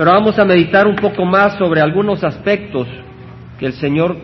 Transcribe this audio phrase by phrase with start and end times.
[0.00, 2.88] pero vamos a meditar un poco más sobre algunos aspectos
[3.58, 4.16] que el Señor,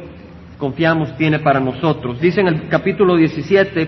[0.56, 2.18] confiamos, tiene para nosotros.
[2.18, 3.86] Dice en el capítulo 17,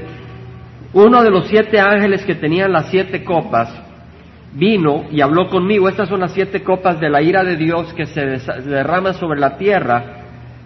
[0.93, 3.72] uno de los siete ángeles que tenían las siete copas
[4.53, 5.88] vino y habló conmigo.
[5.88, 8.20] Estas son las siete copas de la ira de Dios que se
[8.66, 10.05] derraman sobre la tierra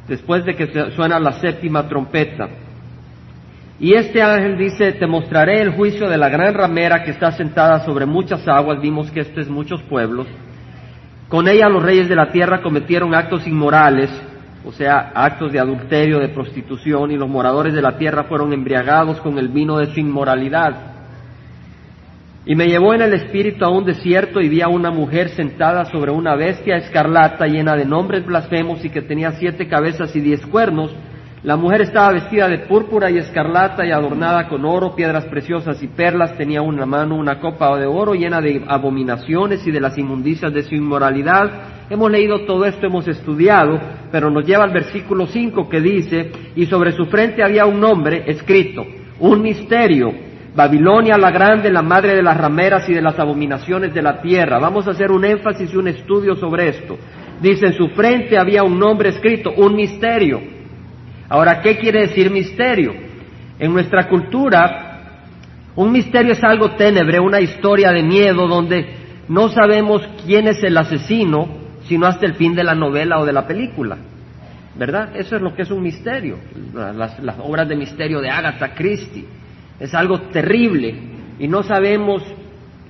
[0.09, 2.49] después de que suena la séptima trompeta.
[3.79, 7.85] Y este ángel dice, te mostraré el juicio de la gran ramera que está sentada
[7.85, 10.27] sobre muchas aguas, vimos que esto es muchos pueblos.
[11.33, 14.11] Con ella los reyes de la tierra cometieron actos inmorales,
[14.67, 19.19] o sea, actos de adulterio, de prostitución, y los moradores de la tierra fueron embriagados
[19.23, 20.77] con el vino de su inmoralidad.
[22.45, 25.87] Y me llevó en el espíritu a un desierto y vi a una mujer sentada
[25.87, 30.45] sobre una bestia escarlata llena de nombres blasfemos y que tenía siete cabezas y diez
[30.45, 30.95] cuernos.
[31.45, 35.89] La mujer estaba vestida de púrpura y escarlata y adornada con oro, piedras preciosas y
[35.89, 36.37] perlas.
[36.37, 40.55] Tenía en una mano una copa de oro llena de abominaciones y de las inmundicias
[40.55, 41.51] de su inmoralidad.
[41.91, 43.77] Hemos leído todo esto, hemos estudiado,
[44.13, 48.23] pero nos lleva al versículo 5 que dice, y sobre su frente había un nombre
[48.29, 48.87] escrito,
[49.19, 50.13] un misterio
[50.55, 54.59] Babilonia la grande, la madre de las rameras y de las abominaciones de la tierra.
[54.59, 56.99] Vamos a hacer un énfasis y un estudio sobre esto.
[57.41, 60.62] Dice, en su frente había un nombre escrito, un misterio.
[61.33, 62.93] Ahora, ¿qué quiere decir misterio?
[63.59, 65.01] En nuestra cultura,
[65.75, 68.85] un misterio es algo ténebre, una historia de miedo donde
[69.29, 71.49] no sabemos quién es el asesino,
[71.89, 73.97] sino hasta el fin de la novela o de la película.
[74.77, 75.17] ¿Verdad?
[75.17, 76.37] Eso es lo que es un misterio.
[76.75, 79.25] Las, obras de misterio de Agatha Christie
[79.81, 80.95] es algo terrible
[81.39, 82.23] y no sabemos,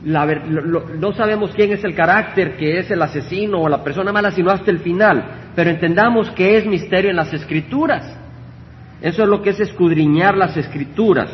[0.02, 4.50] no sabemos quién es el carácter que es el asesino o la persona mala, sino
[4.50, 5.52] hasta el final.
[5.54, 8.18] Pero entendamos que es misterio en las escrituras.
[9.03, 11.31] Eso es lo que es escudriñar las escrituras.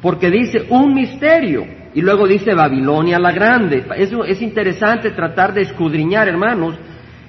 [0.00, 3.84] Porque dice un misterio y luego dice Babilonia la grande.
[3.96, 6.76] Eso es interesante tratar de escudriñar, hermanos.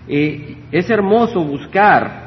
[0.07, 2.21] Eh, es hermoso buscar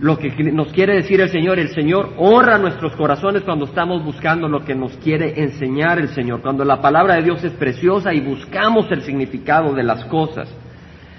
[0.00, 1.58] lo que nos quiere decir el Señor.
[1.58, 6.42] El Señor honra nuestros corazones cuando estamos buscando lo que nos quiere enseñar el Señor,
[6.42, 10.48] cuando la palabra de Dios es preciosa y buscamos el significado de las cosas.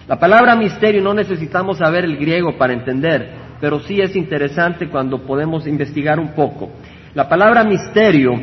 [0.07, 5.19] La palabra misterio no necesitamos saber el griego para entender, pero sí es interesante cuando
[5.19, 6.69] podemos investigar un poco.
[7.13, 8.33] La palabra misterio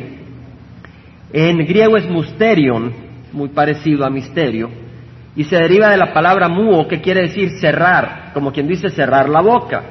[1.31, 2.91] en griego es musterion,
[3.31, 4.71] muy parecido a misterio,
[5.35, 9.29] y se deriva de la palabra muo, que quiere decir cerrar, como quien dice cerrar
[9.29, 9.83] la boca.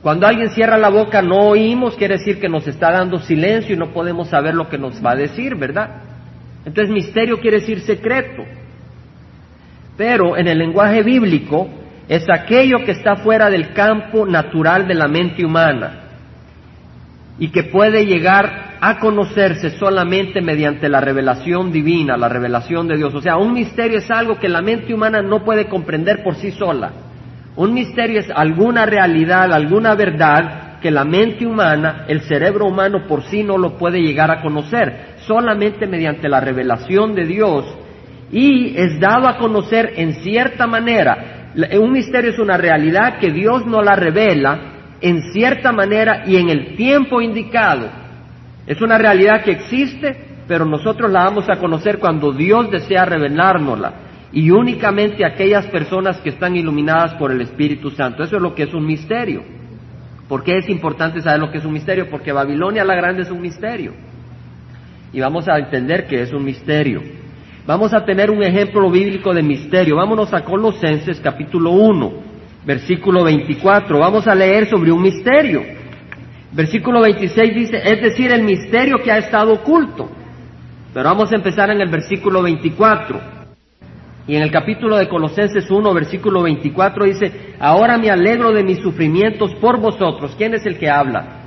[0.00, 3.78] Cuando alguien cierra la boca no oímos, quiere decir que nos está dando silencio y
[3.78, 6.00] no podemos saber lo que nos va a decir, ¿verdad?
[6.64, 8.42] Entonces misterio quiere decir secreto.
[9.98, 11.68] Pero en el lenguaje bíblico
[12.08, 16.02] es aquello que está fuera del campo natural de la mente humana
[17.38, 23.14] y que puede llegar a conocerse solamente mediante la revelación divina, la revelación de Dios.
[23.14, 26.52] O sea, un misterio es algo que la mente humana no puede comprender por sí
[26.52, 26.92] sola.
[27.56, 33.22] Un misterio es alguna realidad, alguna verdad que la mente humana, el cerebro humano por
[33.24, 37.64] sí no lo puede llegar a conocer, solamente mediante la revelación de Dios
[38.30, 41.35] y es dado a conocer en cierta manera.
[41.56, 44.58] Un misterio es una realidad que Dios no la revela
[45.00, 47.88] en cierta manera y en el tiempo indicado.
[48.66, 50.16] Es una realidad que existe,
[50.46, 53.92] pero nosotros la vamos a conocer cuando Dios desea revelárnosla
[54.32, 58.22] y únicamente aquellas personas que están iluminadas por el Espíritu Santo.
[58.22, 59.42] Eso es lo que es un misterio.
[60.28, 62.10] ¿Por qué es importante saber lo que es un misterio?
[62.10, 63.92] Porque Babilonia la Grande es un misterio.
[65.12, 67.00] Y vamos a entender que es un misterio.
[67.66, 69.96] Vamos a tener un ejemplo bíblico de misterio.
[69.96, 72.12] Vámonos a Colosenses capítulo 1,
[72.64, 73.98] versículo 24.
[73.98, 75.64] Vamos a leer sobre un misterio.
[76.52, 80.08] Versículo 26 dice, es decir, el misterio que ha estado oculto.
[80.94, 83.20] Pero vamos a empezar en el versículo 24.
[84.28, 88.78] Y en el capítulo de Colosenses 1, versículo 24 dice, ahora me alegro de mis
[88.78, 90.36] sufrimientos por vosotros.
[90.38, 91.46] ¿Quién es el que habla?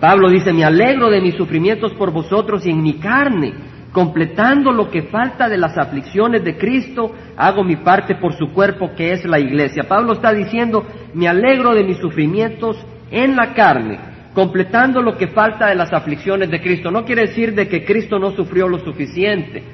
[0.00, 3.52] Pablo dice, me alegro de mis sufrimientos por vosotros y en mi carne,
[3.98, 8.92] completando lo que falta de las aflicciones de Cristo, hago mi parte por su cuerpo
[8.96, 9.88] que es la iglesia.
[9.88, 12.76] Pablo está diciendo, me alegro de mis sufrimientos
[13.10, 13.98] en la carne,
[14.34, 16.92] completando lo que falta de las aflicciones de Cristo.
[16.92, 19.64] No quiere decir de que Cristo no sufrió lo suficiente.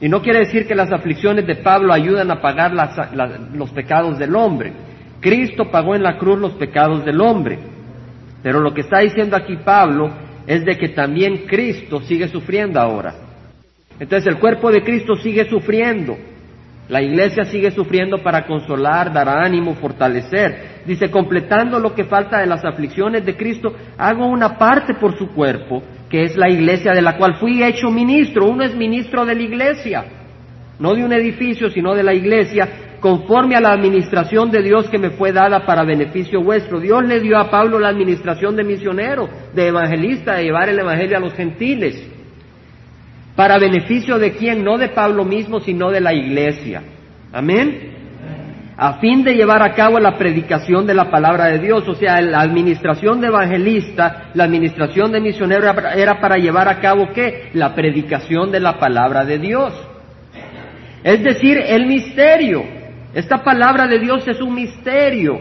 [0.00, 2.72] Y no quiere decir que las aflicciones de Pablo ayudan a pagar
[3.52, 4.72] los pecados del hombre.
[5.20, 7.58] Cristo pagó en la cruz los pecados del hombre.
[8.42, 10.10] Pero lo que está diciendo aquí Pablo
[10.46, 13.21] es de que también Cristo sigue sufriendo ahora.
[14.00, 16.16] Entonces el cuerpo de Cristo sigue sufriendo.
[16.88, 20.82] La iglesia sigue sufriendo para consolar, dar ánimo, fortalecer.
[20.84, 25.28] Dice, completando lo que falta de las aflicciones de Cristo, hago una parte por su
[25.28, 28.44] cuerpo que es la iglesia de la cual fui hecho ministro.
[28.44, 30.04] Uno es ministro de la iglesia,
[30.78, 32.68] no de un edificio, sino de la iglesia,
[33.00, 36.80] conforme a la administración de Dios que me fue dada para beneficio vuestro.
[36.80, 41.16] Dios le dio a Pablo la administración de misionero, de evangelista, de llevar el Evangelio
[41.16, 42.06] a los gentiles.
[43.36, 44.62] ¿Para beneficio de quién?
[44.64, 46.82] No de Pablo mismo, sino de la iglesia.
[47.32, 47.92] Amén
[48.76, 51.86] a fin de llevar a cabo la predicación de la palabra de Dios.
[51.86, 57.10] O sea, la administración de evangelista, la administración de misionero era para llevar a cabo
[57.14, 57.50] qué?
[57.54, 59.72] La predicación de la palabra de Dios.
[61.04, 62.64] Es decir, el misterio.
[63.14, 65.38] Esta palabra de Dios es un misterio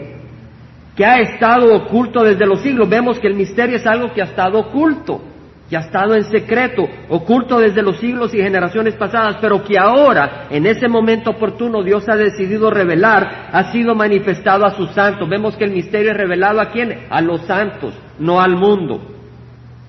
[0.95, 2.89] que ha estado oculto desde los siglos.
[2.89, 5.30] Vemos que el misterio es algo que ha estado oculto
[5.71, 10.47] que ha estado en secreto, oculto desde los siglos y generaciones pasadas, pero que ahora,
[10.49, 15.29] en ese momento oportuno, Dios ha decidido revelar, ha sido manifestado a sus santos.
[15.29, 17.05] Vemos que el misterio es revelado a quién?
[17.09, 18.99] A los santos, no al mundo.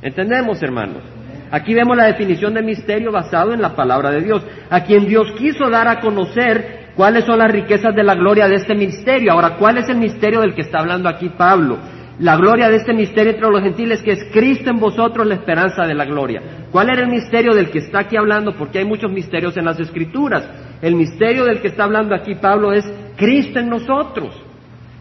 [0.02, 1.02] ¿Entendemos, hermanos?
[1.50, 4.40] Aquí vemos la definición de misterio basado en la palabra de Dios,
[4.70, 8.54] a quien Dios quiso dar a conocer cuáles son las riquezas de la gloria de
[8.54, 9.32] este misterio.
[9.32, 11.78] Ahora, ¿cuál es el misterio del que está hablando aquí Pablo?
[12.18, 15.86] La gloria de este misterio entre los gentiles, que es Cristo en vosotros, la esperanza
[15.86, 16.42] de la gloria.
[16.70, 18.54] ¿Cuál era el misterio del que está aquí hablando?
[18.54, 20.44] Porque hay muchos misterios en las Escrituras.
[20.82, 22.84] El misterio del que está hablando aquí Pablo es
[23.16, 24.34] Cristo en nosotros,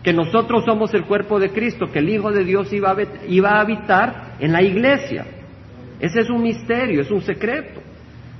[0.03, 4.35] que nosotros somos el cuerpo de Cristo, que el Hijo de Dios iba a, habitar
[4.39, 5.25] en la iglesia.
[5.99, 7.81] Ese es un misterio, es un secreto.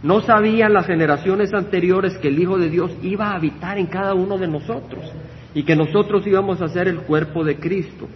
[0.02, 4.14] No sabían las generaciones anteriores que el Hijo de Dios iba a habitar en cada
[4.14, 5.12] uno de nosotros
[5.54, 8.08] y que nosotros íbamos a ser el cuerpo de Cristo.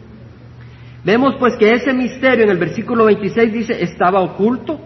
[1.06, 4.80] Vemos pues que ese misterio en el versículo 26 dice estaba oculto,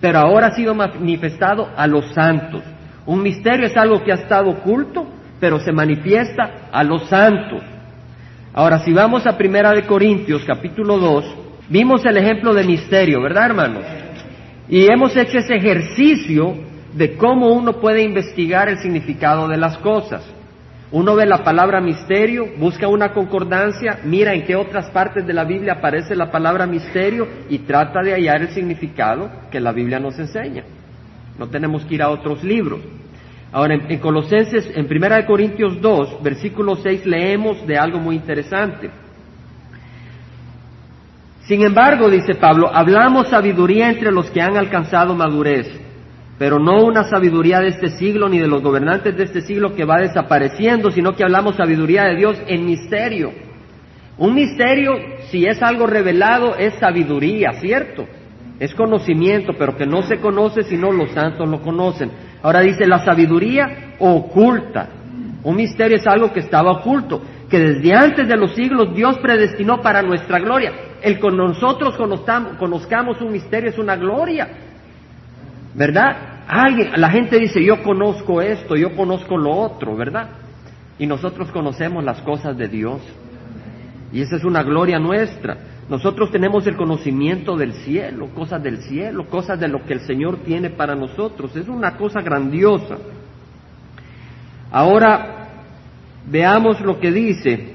[0.00, 2.62] pero ahora ha sido manifestado a los santos.
[3.04, 5.06] Un misterio es algo que ha estado oculto,
[5.38, 7.62] pero se manifiesta a los santos.
[8.54, 11.24] Ahora, si vamos a Primera de Corintios, capítulo 2,
[11.68, 13.84] vimos el ejemplo de misterio, ¿verdad, hermanos?
[14.66, 16.54] Y hemos hecho ese ejercicio
[16.94, 20.24] de cómo uno puede investigar el significado de las cosas.
[20.92, 25.44] Uno ve la palabra misterio, busca una concordancia, mira en qué otras partes de la
[25.44, 30.18] Biblia aparece la palabra misterio y trata de hallar el significado que la Biblia nos
[30.18, 30.64] enseña.
[31.38, 32.80] No tenemos que ir a otros libros.
[33.52, 38.90] Ahora, en, Colosenses, en 1 Corintios 2, versículo 6, leemos de algo muy interesante.
[41.42, 45.89] Sin embargo, dice Pablo, hablamos sabiduría entre los que han alcanzado madurez
[46.40, 49.84] pero no una sabiduría de este siglo ni de los gobernantes de este siglo que
[49.84, 53.30] va desapareciendo, sino que hablamos sabiduría de Dios en misterio.
[54.16, 54.94] Un misterio,
[55.30, 58.06] si es algo revelado, es sabiduría, ¿cierto?
[58.58, 62.10] Es conocimiento, pero que no se conoce si no los santos lo conocen.
[62.42, 64.88] Ahora dice la sabiduría oculta.
[65.42, 67.20] Un misterio es algo que estaba oculto,
[67.50, 70.72] que desde antes de los siglos Dios predestinó para nuestra gloria.
[71.02, 74.69] El que nosotros conozcamos un misterio es una gloria,
[75.74, 76.44] ¿verdad?
[76.48, 80.30] Alguien, la gente dice, yo conozco esto, yo conozco lo otro, ¿verdad?
[80.98, 83.00] Y nosotros conocemos las cosas de Dios.
[84.12, 85.56] Y esa es una gloria nuestra.
[85.88, 90.38] Nosotros tenemos el conocimiento del cielo, cosas del cielo, cosas de lo que el Señor
[90.44, 91.54] tiene para nosotros.
[91.56, 92.98] Es una cosa grandiosa.
[94.70, 95.48] Ahora
[96.28, 97.69] veamos lo que dice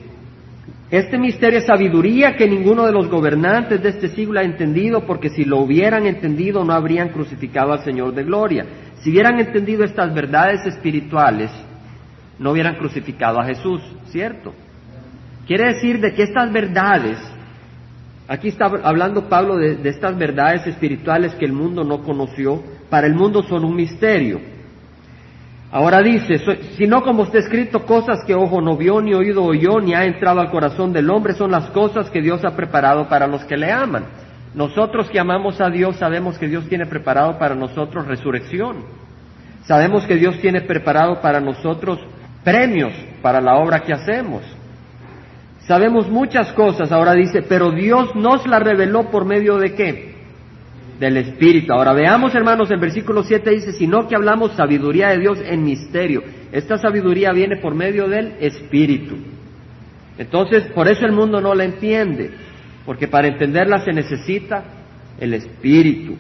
[0.91, 5.29] este misterio es sabiduría que ninguno de los gobernantes de este siglo ha entendido, porque
[5.29, 8.65] si lo hubieran entendido no habrían crucificado al Señor de gloria.
[9.01, 11.49] Si hubieran entendido estas verdades espirituales,
[12.37, 14.53] no hubieran crucificado a Jesús, ¿cierto?
[15.47, 17.17] Quiere decir de que estas verdades,
[18.27, 23.07] aquí está hablando Pablo de, de estas verdades espirituales que el mundo no conoció, para
[23.07, 24.54] el mundo son un misterio.
[25.71, 26.39] Ahora dice,
[26.77, 30.39] sino como está escrito, cosas que ojo no vio, ni oído oyó, ni ha entrado
[30.39, 33.71] al corazón del hombre, son las cosas que Dios ha preparado para los que le
[33.71, 34.05] aman.
[34.53, 38.85] Nosotros que amamos a Dios sabemos que Dios tiene preparado para nosotros resurrección.
[39.65, 41.99] Sabemos que Dios tiene preparado para nosotros
[42.43, 44.43] premios para la obra que hacemos.
[45.67, 50.14] Sabemos muchas cosas, ahora dice, pero Dios nos la reveló por medio de qué?
[50.99, 51.73] Del Espíritu.
[51.73, 56.23] Ahora veamos, hermanos, el versículo 7 dice, sino que hablamos sabiduría de Dios en misterio.
[56.51, 59.15] Esta sabiduría viene por medio del Espíritu.
[60.17, 62.31] Entonces, por eso el mundo no la entiende,
[62.85, 64.63] porque para entenderla se necesita
[65.19, 66.15] el Espíritu,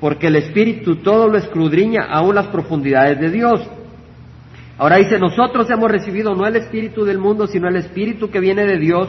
[0.00, 3.66] porque el Espíritu todo lo escudriña aún las profundidades de Dios.
[4.76, 8.64] Ahora dice, nosotros hemos recibido no el Espíritu del mundo, sino el Espíritu que viene
[8.64, 9.08] de Dios,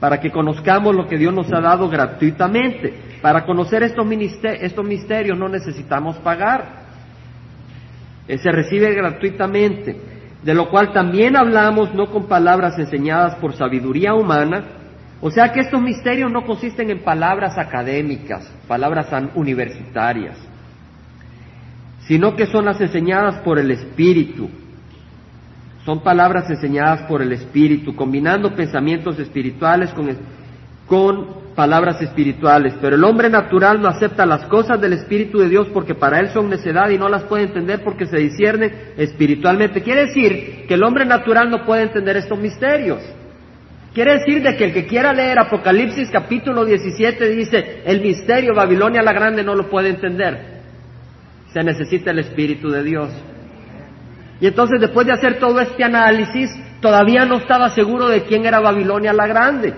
[0.00, 2.92] para que conozcamos lo que Dios nos ha dado gratuitamente.
[3.20, 6.80] Para conocer estos, misterios no necesitamos pagar.
[8.26, 9.96] Eh, se recibe gratuitamente,
[10.42, 14.64] de lo cual también hablamos no con palabras enseñadas por sabiduría humana,
[15.20, 20.38] o sea que estos misterios no consisten en palabras académicas, palabras universitarias,
[22.06, 24.48] sino que son las enseñadas por el Espíritu,
[25.84, 30.08] Son palabras enseñadas por el Espíritu, combinando pensamientos espirituales con,
[30.86, 32.74] con palabras espirituales.
[32.80, 36.30] Pero el hombre natural no acepta las cosas del Espíritu de Dios porque para él
[36.30, 39.82] son necedad y no las puede entender porque se disciernen espiritualmente.
[39.82, 43.00] Quiere decir que el hombre natural no puede entender estos misterios.
[43.94, 49.02] Quiere decir de que el que quiera leer Apocalipsis capítulo 17 dice, el misterio Babilonia
[49.02, 50.60] la Grande no lo puede entender.
[51.52, 53.10] Se necesita el Espíritu de Dios.
[54.40, 58.60] Y entonces después de hacer todo este análisis, todavía no estaba seguro de quién era
[58.60, 59.74] Babilonia la Grande.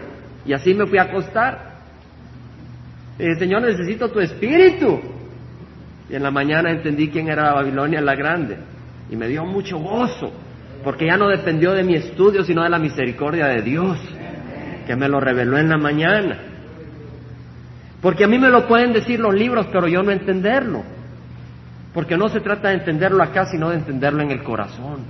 [0.46, 1.72] Y así me fui a acostar.
[3.38, 5.00] Señor, necesito tu espíritu.
[6.08, 8.56] Y en la mañana entendí quién era Babilonia la Grande.
[9.10, 10.32] Y me dio mucho gozo,
[10.84, 13.98] porque ya no dependió de mi estudio, sino de la misericordia de Dios,
[14.86, 16.38] que me lo reveló en la mañana.
[18.00, 20.82] Porque a mí me lo pueden decir los libros, pero yo no entenderlo.
[21.94, 25.00] Porque no se trata de entenderlo acá, sino de entenderlo en el corazón.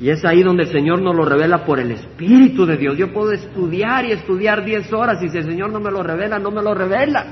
[0.00, 2.96] Y es ahí donde el Señor nos lo revela por el Espíritu de Dios.
[2.96, 6.38] Yo puedo estudiar y estudiar diez horas y si el Señor no me lo revela,
[6.38, 7.24] no me lo revela.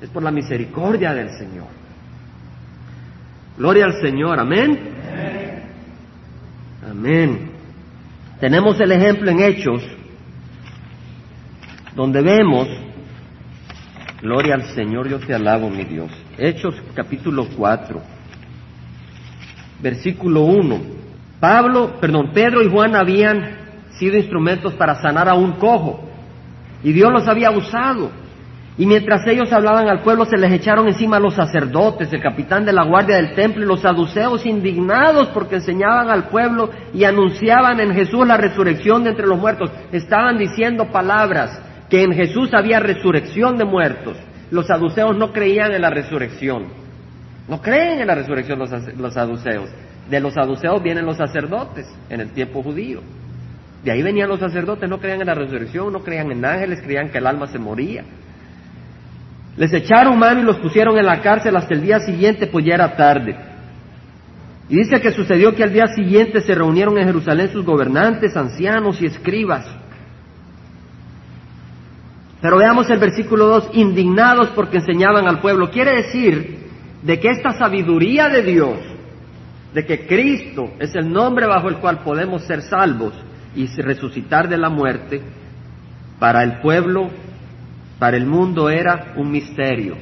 [0.00, 1.66] Es por la misericordia del Señor.
[3.58, 4.78] Gloria al Señor, amén.
[6.88, 7.50] Amén.
[8.40, 9.82] Tenemos el ejemplo en Hechos,
[11.94, 12.68] donde vemos,
[14.20, 16.10] gloria al Señor, yo te alabo, mi Dios.
[16.38, 18.00] Hechos capítulo 4,
[19.80, 20.80] versículo 1.
[21.38, 23.56] Pablo, perdón, Pedro y Juan habían
[23.98, 26.08] sido instrumentos para sanar a un cojo
[26.82, 28.10] y Dios los había usado.
[28.76, 32.72] Y mientras ellos hablaban al pueblo se les echaron encima los sacerdotes, el capitán de
[32.72, 37.94] la guardia del templo y los saduceos indignados porque enseñaban al pueblo y anunciaban en
[37.94, 39.70] Jesús la resurrección de entre los muertos.
[39.92, 44.16] Estaban diciendo palabras que en Jesús había resurrección de muertos.
[44.50, 46.66] Los saduceos no creían en la resurrección.
[47.48, 48.70] No creen en la resurrección los,
[49.14, 49.70] saduceos.
[50.08, 53.00] De los saduceos vienen los sacerdotes en el tiempo judío.
[53.82, 57.10] De ahí venían los sacerdotes, no creían en la resurrección, no creían en ángeles, creían
[57.10, 58.04] que el alma se moría.
[59.56, 62.74] Les echaron mano y los pusieron en la cárcel hasta el día siguiente, pues ya
[62.74, 63.36] era tarde.
[64.68, 69.00] Y dice que sucedió que al día siguiente se reunieron en Jerusalén sus gobernantes, ancianos
[69.02, 69.66] y escribas.
[72.44, 75.70] Pero veamos el versículo 2, indignados porque enseñaban al pueblo.
[75.70, 76.58] Quiere decir
[77.02, 78.76] de que esta sabiduría de Dios
[79.72, 83.14] de que Cristo es el nombre bajo el cual podemos ser salvos
[83.56, 85.22] y resucitar de la muerte,
[86.18, 87.08] para el pueblo,
[87.98, 89.96] para el mundo era un misterio.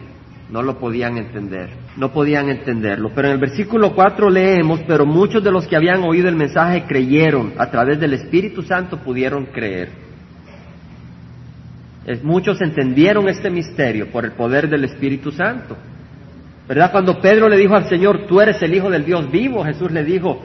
[0.51, 3.13] No lo podían entender, no podían entenderlo.
[3.15, 6.87] Pero en el versículo 4 leemos, pero muchos de los que habían oído el mensaje
[6.89, 10.11] creyeron, a través del Espíritu Santo pudieron creer.
[12.23, 15.77] Muchos entendieron este misterio por el poder del Espíritu Santo.
[16.69, 16.91] ¿Verdad?
[16.91, 20.05] Cuando Pedro le dijo al Señor, tú eres el Hijo del Dios vivo, Jesús le
[20.05, 20.43] dijo,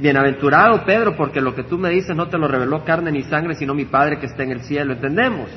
[0.00, 3.54] bienaventurado Pedro, porque lo que tú me dices no te lo reveló carne ni sangre,
[3.54, 5.48] sino mi Padre que está en el cielo, ¿entendemos?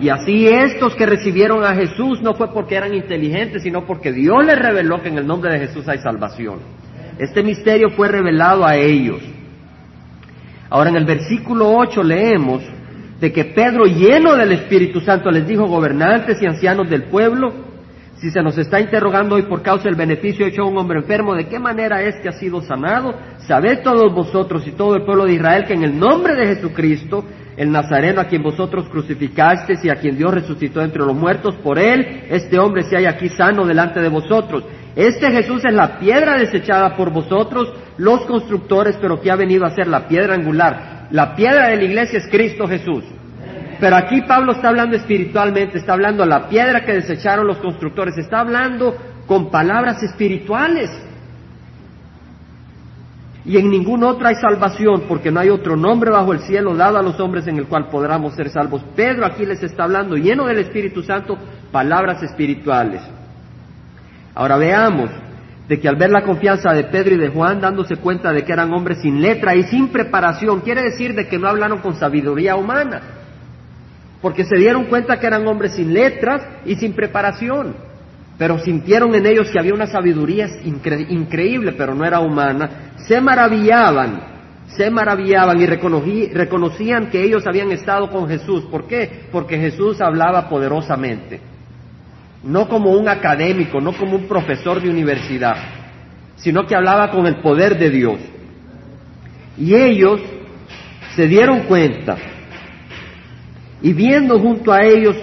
[0.00, 4.44] Y así estos que recibieron a Jesús no fue porque eran inteligentes, sino porque Dios
[4.44, 6.58] les reveló que en el nombre de Jesús hay salvación.
[7.18, 9.22] Este misterio fue revelado a ellos.
[10.68, 12.62] Ahora en el versículo 8 leemos
[13.24, 17.54] de que Pedro, lleno del Espíritu Santo, les dijo, gobernantes y ancianos del pueblo,
[18.18, 21.34] si se nos está interrogando hoy por causa del beneficio hecho a un hombre enfermo,
[21.34, 23.14] ¿de qué manera es que ha sido sanado?
[23.46, 27.24] Sabed todos vosotros y todo el pueblo de Israel que en el nombre de Jesucristo,
[27.56, 31.78] el Nazareno a quien vosotros crucificasteis y a quien Dios resucitó entre los muertos, por
[31.78, 34.64] él este hombre se halla aquí sano delante de vosotros.
[34.96, 39.74] Este Jesús es la piedra desechada por vosotros, los constructores, pero que ha venido a
[39.74, 41.06] ser la piedra angular.
[41.10, 43.04] La piedra de la iglesia es Cristo Jesús.
[43.84, 48.16] Pero aquí Pablo está hablando espiritualmente, está hablando a la piedra que desecharon los constructores,
[48.16, 50.90] está hablando con palabras espirituales.
[53.44, 56.96] Y en ningún otro hay salvación, porque no hay otro nombre bajo el cielo dado
[56.96, 58.82] a los hombres en el cual podamos ser salvos.
[58.96, 61.36] Pedro aquí les está hablando, lleno del Espíritu Santo,
[61.70, 63.02] palabras espirituales.
[64.34, 65.10] Ahora veamos
[65.68, 68.52] de que al ver la confianza de Pedro y de Juan, dándose cuenta de que
[68.54, 72.56] eran hombres sin letra y sin preparación, quiere decir de que no hablaron con sabiduría
[72.56, 73.23] humana
[74.24, 77.76] porque se dieron cuenta que eran hombres sin letras y sin preparación,
[78.38, 84.22] pero sintieron en ellos que había una sabiduría increíble, pero no era humana, se maravillaban,
[84.68, 88.64] se maravillaban y reconocían que ellos habían estado con Jesús.
[88.70, 89.26] ¿Por qué?
[89.30, 91.40] Porque Jesús hablaba poderosamente,
[92.44, 95.56] no como un académico, no como un profesor de universidad,
[96.36, 98.20] sino que hablaba con el poder de Dios.
[99.58, 100.18] Y ellos
[101.14, 102.16] se dieron cuenta
[103.84, 105.14] y viendo junto a ellos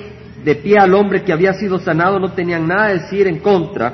[0.46, 3.91] de pie al hombre que había sido sanado, no tenían nada a decir en contra.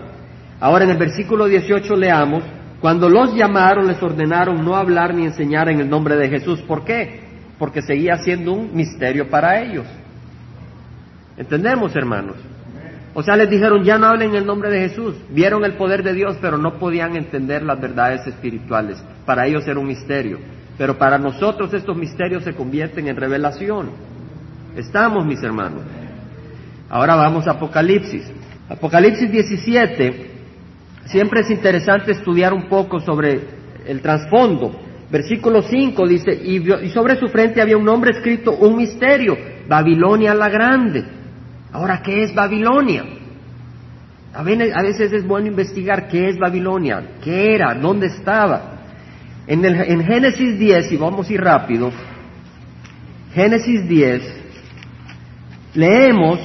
[0.60, 2.44] Ahora en el versículo 18 leamos,
[2.82, 6.60] Cuando los llamaron, les ordenaron no hablar ni enseñar en el nombre de Jesús.
[6.64, 7.22] ¿Por qué?
[7.58, 9.86] Porque seguía siendo un misterio para ellos.
[11.38, 12.36] ¿Entendemos, hermanos?
[13.14, 15.16] O sea, les dijeron, ya no hablen en el nombre de Jesús.
[15.30, 19.02] Vieron el poder de Dios, pero no podían entender las verdades espirituales.
[19.26, 20.40] Para ellos era un misterio.
[20.78, 24.17] Pero para nosotros estos misterios se convierten en revelación.
[24.78, 25.82] Estamos, mis hermanos.
[26.88, 28.32] Ahora vamos a Apocalipsis.
[28.70, 30.32] Apocalipsis 17.
[31.06, 33.42] Siempre es interesante estudiar un poco sobre
[33.88, 34.80] el trasfondo.
[35.10, 40.50] Versículo 5 dice, y sobre su frente había un nombre escrito, un misterio, Babilonia la
[40.50, 41.06] Grande
[41.72, 43.04] Ahora, ¿qué es Babilonia?
[44.34, 48.74] A veces es bueno investigar qué es Babilonia, qué era, dónde estaba.
[49.48, 51.92] En, en Génesis 10, y vamos a ir rápido,
[53.34, 54.47] Génesis 10,
[55.74, 56.40] leemos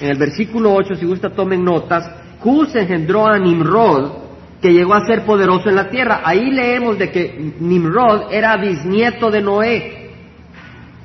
[0.00, 4.22] en el versículo 8, si gusta tomen notas, Cus engendró a Nimrod,
[4.60, 6.22] que llegó a ser poderoso en la tierra.
[6.24, 10.10] Ahí leemos de que Nimrod era bisnieto de Noé.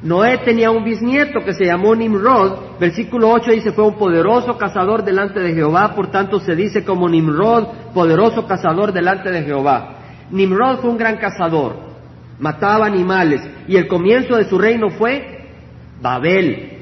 [0.02, 5.04] Noé tenía un bisnieto que se llamó Nimrod, versículo 8 dice, fue un poderoso cazador
[5.04, 9.96] delante de Jehová, por tanto se dice como Nimrod, poderoso cazador delante de Jehová.
[10.30, 11.78] Nimrod fue un gran cazador,
[12.40, 15.50] mataba animales, y el comienzo de su reino fue
[16.00, 16.77] Babel.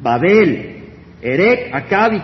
[0.00, 0.84] Babel,
[1.20, 2.22] Erech, Acab y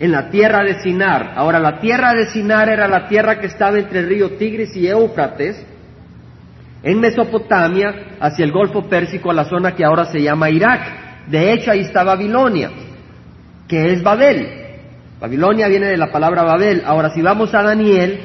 [0.00, 1.32] en la tierra de Sinar.
[1.36, 4.86] Ahora, la tierra de Sinar era la tierra que estaba entre el río Tigris y
[4.86, 5.64] Éufrates,
[6.82, 11.26] en Mesopotamia, hacia el Golfo Pérsico, a la zona que ahora se llama Irak.
[11.26, 12.70] De hecho, ahí está Babilonia,
[13.66, 14.48] que es Babel.
[15.20, 16.82] Babilonia viene de la palabra Babel.
[16.86, 18.20] Ahora, si vamos a Daniel,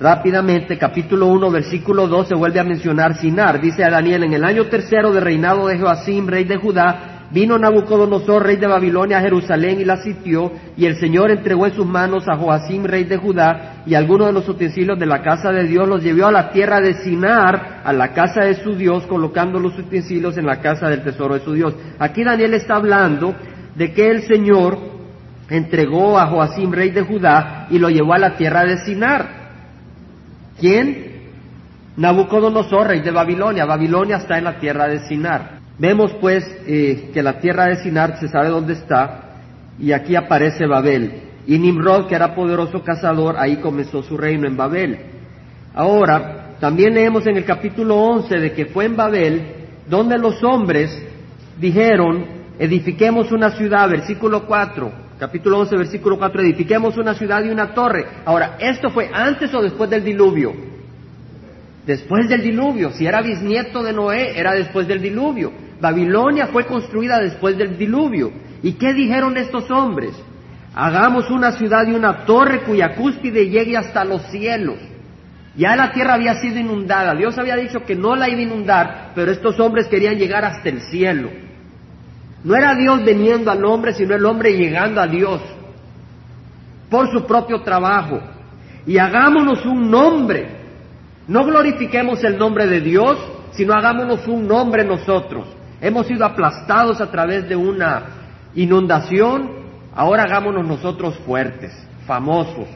[0.00, 3.60] rápidamente, capítulo 1, versículo 2, se vuelve a mencionar Sinar.
[3.60, 7.56] Dice a Daniel, en el año tercero de reinado de Joacim, rey de Judá, Vino
[7.58, 11.86] Nabucodonosor, rey de Babilonia, a Jerusalén y la sitió, y el Señor entregó en sus
[11.86, 15.64] manos a Joacim, rey de Judá, y algunos de los utensilios de la casa de
[15.64, 19.58] Dios los llevó a la tierra de Sinar, a la casa de su Dios, colocando
[19.58, 21.74] los utensilios en la casa del tesoro de su Dios.
[21.98, 23.34] Aquí Daniel está hablando
[23.76, 24.76] de que el Señor
[25.48, 29.26] entregó a Joacim, rey de Judá, y lo llevó a la tierra de Sinar.
[30.60, 31.30] ¿Quién?
[31.96, 33.64] Nabucodonosor, rey de Babilonia.
[33.64, 35.61] Babilonia está en la tierra de Sinar.
[35.78, 39.38] Vemos pues eh, que la tierra de Sinar se sabe dónde está
[39.78, 41.12] y aquí aparece Babel.
[41.46, 44.98] Y Nimrod, que era poderoso cazador, ahí comenzó su reino en Babel.
[45.74, 49.42] Ahora, también leemos en el capítulo 11 de que fue en Babel
[49.88, 50.96] donde los hombres
[51.58, 52.24] dijeron,
[52.58, 58.06] edifiquemos una ciudad, versículo 4, capítulo 11, versículo 4, edifiquemos una ciudad y una torre.
[58.24, 60.71] Ahora, ¿esto fue antes o después del diluvio?
[61.86, 65.52] Después del diluvio, si era bisnieto de Noé, era después del diluvio.
[65.80, 68.30] Babilonia fue construida después del diluvio.
[68.62, 70.12] ¿Y qué dijeron estos hombres?
[70.74, 74.76] Hagamos una ciudad y una torre cuya cúspide llegue hasta los cielos.
[75.56, 77.14] Ya la tierra había sido inundada.
[77.14, 80.68] Dios había dicho que no la iba a inundar, pero estos hombres querían llegar hasta
[80.68, 81.30] el cielo.
[82.44, 85.42] No era Dios veniendo al hombre, sino el hombre llegando a Dios
[86.88, 88.20] por su propio trabajo.
[88.86, 90.61] Y hagámonos un nombre
[91.28, 93.18] no glorifiquemos el nombre de Dios,
[93.52, 95.46] sino hagámonos un nombre nosotros.
[95.80, 98.04] Hemos sido aplastados a través de una
[98.54, 99.50] inundación,
[99.94, 101.72] ahora hagámonos nosotros fuertes,
[102.06, 102.66] famosos,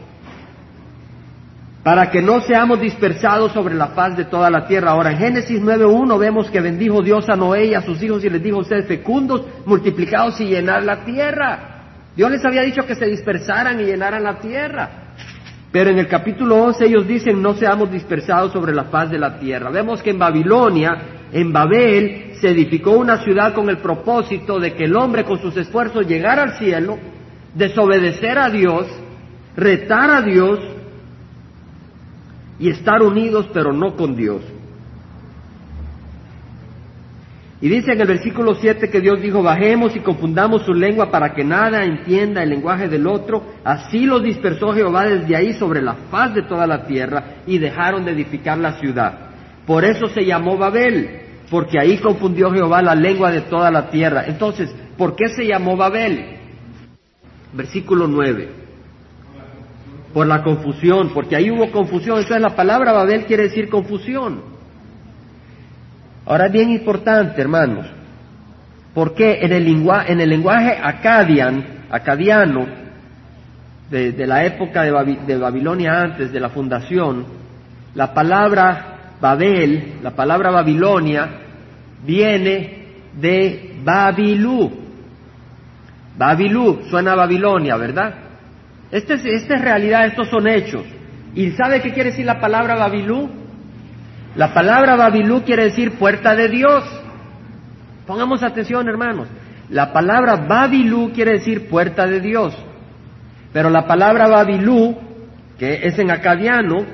[1.82, 4.90] para que no seamos dispersados sobre la faz de toda la tierra.
[4.90, 8.28] Ahora, en Génesis 9.1 vemos que bendijo Dios a Noé y a sus hijos y
[8.28, 11.76] les dijo, ustedes fecundos, multiplicados y llenar la tierra.
[12.16, 15.05] Dios les había dicho que se dispersaran y llenaran la tierra.
[15.76, 19.38] Pero en el capítulo 11 ellos dicen, no seamos dispersados sobre la faz de la
[19.38, 19.68] tierra.
[19.68, 24.84] Vemos que en Babilonia, en Babel, se edificó una ciudad con el propósito de que
[24.84, 26.96] el hombre con sus esfuerzos llegara al cielo,
[27.54, 28.86] desobedecer a Dios,
[29.54, 30.60] retar a Dios
[32.58, 34.40] y estar unidos pero no con Dios.
[37.60, 41.32] Y dice en el versículo 7 que Dios dijo, bajemos y confundamos su lengua para
[41.32, 43.42] que nada entienda el lenguaje del otro.
[43.64, 48.04] Así los dispersó Jehová desde ahí sobre la faz de toda la tierra y dejaron
[48.04, 49.30] de edificar la ciudad.
[49.66, 54.24] Por eso se llamó Babel, porque ahí confundió Jehová la lengua de toda la tierra.
[54.26, 56.36] Entonces, ¿por qué se llamó Babel?
[57.54, 58.48] Versículo 9.
[60.12, 62.18] Por la confusión, porque ahí hubo confusión.
[62.18, 64.55] Entonces la palabra Babel quiere decir confusión.
[66.26, 67.86] Ahora es bien importante, hermanos,
[68.92, 69.66] porque en el,
[70.08, 72.66] en el lenguaje acadian, acadiano,
[73.90, 77.24] de, la época de, Babilonia antes de la fundación,
[77.94, 81.28] la palabra Babel, la palabra Babilonia,
[82.04, 82.84] viene
[83.14, 84.72] de Babilú.
[86.18, 88.14] Babilú suena Babilonia, ¿verdad?
[88.90, 90.82] Esta es, esta es realidad, estos son hechos.
[91.34, 93.45] ¿Y sabe qué quiere decir la palabra Babilú?
[94.36, 96.84] La palabra Babilú quiere decir puerta de Dios.
[98.06, 99.28] Pongamos atención, hermanos.
[99.70, 102.54] La palabra Babilú quiere decir puerta de Dios.
[103.54, 104.94] Pero la palabra Babilú,
[105.58, 106.84] que es en acadiano,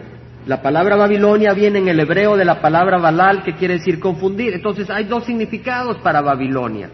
[0.46, 4.54] la palabra Babilonia viene en el hebreo de la palabra Balal, que quiere decir confundir.
[4.54, 6.90] Entonces hay dos significados para Babilonia.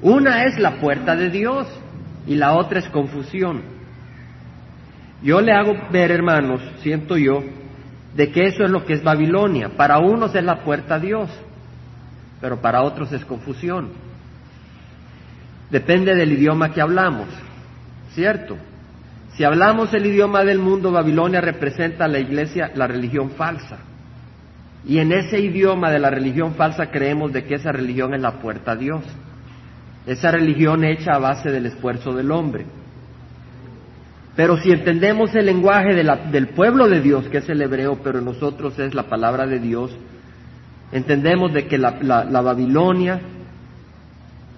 [0.00, 1.66] Una es la puerta de Dios
[2.26, 3.60] y la otra es confusión.
[5.22, 7.42] Yo le hago ver, hermanos, siento yo,
[8.14, 9.70] de que eso es lo que es Babilonia.
[9.76, 11.30] Para unos es la puerta a Dios,
[12.40, 13.90] pero para otros es confusión.
[15.70, 17.28] Depende del idioma que hablamos,
[18.12, 18.56] ¿cierto?
[19.34, 23.78] Si hablamos el idioma del mundo, Babilonia representa a la iglesia, la religión falsa.
[24.84, 28.40] Y en ese idioma de la religión falsa creemos de que esa religión es la
[28.40, 29.04] puerta a Dios.
[30.06, 32.66] Esa religión hecha a base del esfuerzo del hombre.
[34.40, 38.78] Pero si entendemos el lenguaje del pueblo de Dios, que es el hebreo, pero nosotros
[38.78, 39.94] es la palabra de Dios,
[40.92, 41.90] entendemos de que la,
[42.40, 43.20] Babilonia,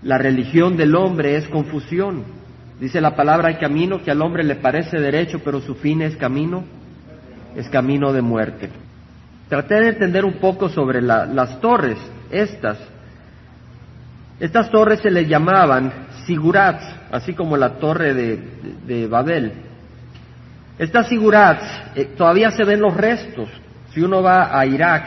[0.05, 2.23] la religión del hombre es confusión.
[2.79, 6.15] Dice la palabra, hay camino que al hombre le parece derecho, pero su fin es
[6.15, 6.63] camino,
[7.57, 8.71] es camino de muerte.
[9.49, 11.99] Traté de entender un poco sobre las torres,
[12.31, 12.79] estas.
[14.39, 15.93] Estas torres se les llamaban
[16.25, 19.72] sigurats, así como la torre de, Babel.
[20.79, 23.49] Estas sigurats, eh, todavía se ven los restos,
[23.93, 25.07] si uno va a Irak,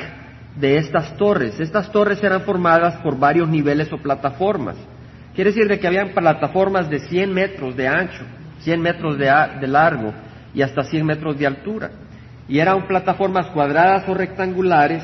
[0.56, 1.60] de estas torres.
[1.60, 4.78] Estas torres eran formadas por varios niveles o plataformas.
[5.34, 8.24] Quiere decir de que habían plataformas de 100 metros de ancho,
[8.60, 10.14] 100 metros de, de largo
[10.54, 11.92] y hasta 100 metros de altura.
[12.48, 15.04] Y eran plataformas cuadradas o rectangulares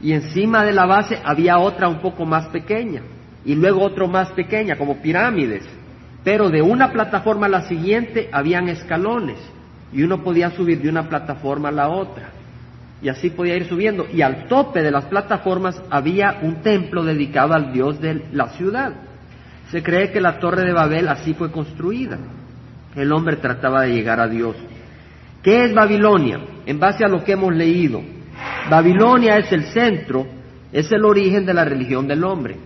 [0.00, 3.02] y encima de la base había otra un poco más pequeña
[3.44, 5.64] y luego otro más pequeña, como pirámides.
[6.22, 9.38] Pero de una plataforma a la siguiente habían escalones
[9.92, 12.30] y uno podía subir de una plataforma a la otra.
[13.02, 14.06] Y así podía ir subiendo.
[14.12, 18.92] Y al tope de las plataformas había un templo dedicado al Dios de la ciudad.
[19.70, 22.18] Se cree que la torre de Babel así fue construida.
[22.94, 24.56] El hombre trataba de llegar a Dios.
[25.42, 26.40] ¿Qué es Babilonia?
[26.66, 28.00] En base a lo que hemos leído,
[28.70, 30.26] Babilonia es el centro,
[30.72, 32.56] es el origen de la religión del hombre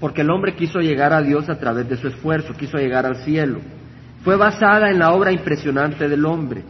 [0.00, 3.16] porque el hombre quiso llegar a Dios a través de su esfuerzo, quiso llegar al
[3.16, 3.60] cielo.
[4.22, 6.62] Fue basada en la obra impresionante del hombre,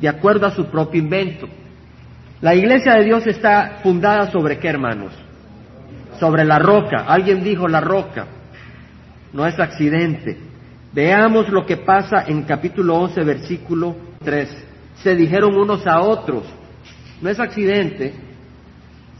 [0.00, 1.48] de acuerdo a su propio invento.
[2.40, 5.12] La iglesia de Dios está fundada sobre qué, hermanos?
[6.20, 7.04] Sobre la roca.
[7.08, 8.26] Alguien dijo la roca.
[9.32, 10.38] No es accidente.
[10.92, 14.48] Veamos lo que pasa en capítulo 11, versículo 3.
[15.02, 16.44] Se dijeron unos a otros.
[17.20, 18.14] No es accidente,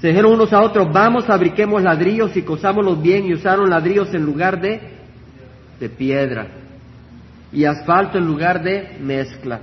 [0.00, 4.24] se dijeron unos a otros, vamos, fabriquemos ladrillos y cosámoslos bien y usaron ladrillos en
[4.24, 4.80] lugar de,
[5.78, 6.48] de piedra
[7.52, 9.60] y asfalto en lugar de mezcla.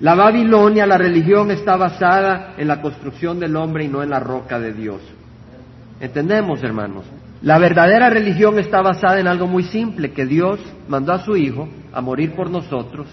[0.00, 4.20] La Babilonia, la religión está basada en la construcción del hombre y no en la
[4.20, 5.00] roca de Dios.
[6.00, 7.04] ¿Entendemos, hermanos?
[7.42, 11.68] La verdadera religión está basada en algo muy simple, que Dios mandó a su Hijo
[11.92, 13.06] a morir por nosotros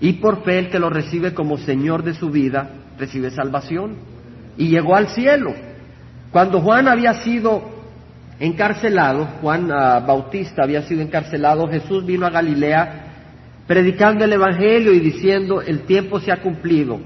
[0.00, 3.96] y por fe el que lo recibe como Señor de su vida recibe salvación
[4.56, 5.54] y llegó al cielo.
[6.30, 7.62] Cuando Juan había sido
[8.38, 13.06] encarcelado, Juan ah, Bautista había sido encarcelado, Jesús vino a Galilea
[13.66, 17.00] predicando el Evangelio y diciendo, el tiempo se ha cumplido,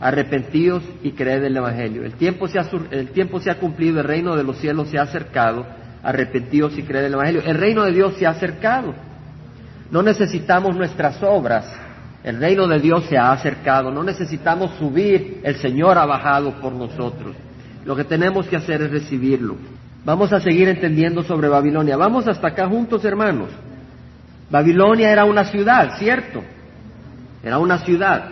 [0.00, 2.04] arrepentidos y creed el Evangelio.
[2.04, 4.98] El tiempo, se ha, el tiempo se ha cumplido, el reino de los cielos se
[4.98, 5.66] ha acercado,
[6.02, 7.42] arrepentidos y creed el Evangelio.
[7.44, 8.94] El reino de Dios se ha acercado.
[9.90, 11.70] No necesitamos nuestras obras,
[12.22, 16.72] el reino de Dios se ha acercado, no necesitamos subir, el Señor ha bajado por
[16.72, 17.34] nosotros.
[17.84, 19.56] Lo que tenemos que hacer es recibirlo.
[20.04, 21.96] Vamos a seguir entendiendo sobre Babilonia.
[21.96, 23.50] Vamos hasta acá juntos, hermanos.
[24.50, 26.42] Babilonia era una ciudad, ¿cierto?
[27.42, 28.24] Era una ciudad.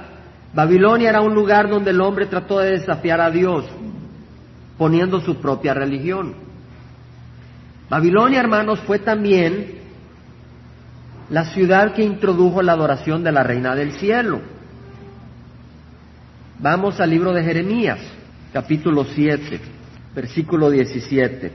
[0.54, 3.66] Babilonia era un lugar donde el hombre trató de desafiar a Dios,
[4.78, 6.34] poniendo su propia religión.
[7.90, 9.78] Babilonia, hermanos, fue también
[11.30, 14.40] la ciudad que introdujo la adoración de la reina del cielo.
[16.58, 18.00] Vamos al libro de Jeremías,
[18.52, 19.60] capítulo 7,
[20.14, 21.52] versículo 17.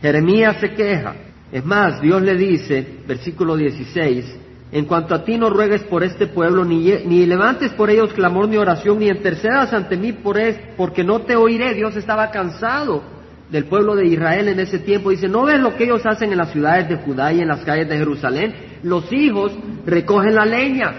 [0.00, 1.14] Jeremías se queja.
[1.52, 4.24] Es más, Dios le dice, versículo 16,
[4.72, 8.48] en cuanto a ti no ruegues por este pueblo, ni, ni levantes por ellos clamor
[8.48, 11.74] ni oración, ni intercedas ante mí por es, porque no te oiré.
[11.74, 13.02] Dios estaba cansado
[13.50, 15.10] del pueblo de Israel en ese tiempo.
[15.10, 17.60] Dice, ¿no ves lo que ellos hacen en las ciudades de Judá y en las
[17.60, 18.54] calles de Jerusalén?
[18.82, 19.52] Los hijos
[19.86, 20.92] recogen la leña,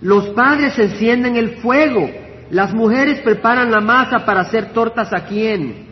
[0.00, 2.08] los padres encienden el fuego,
[2.52, 5.86] las mujeres preparan la masa para hacer tortas a quién?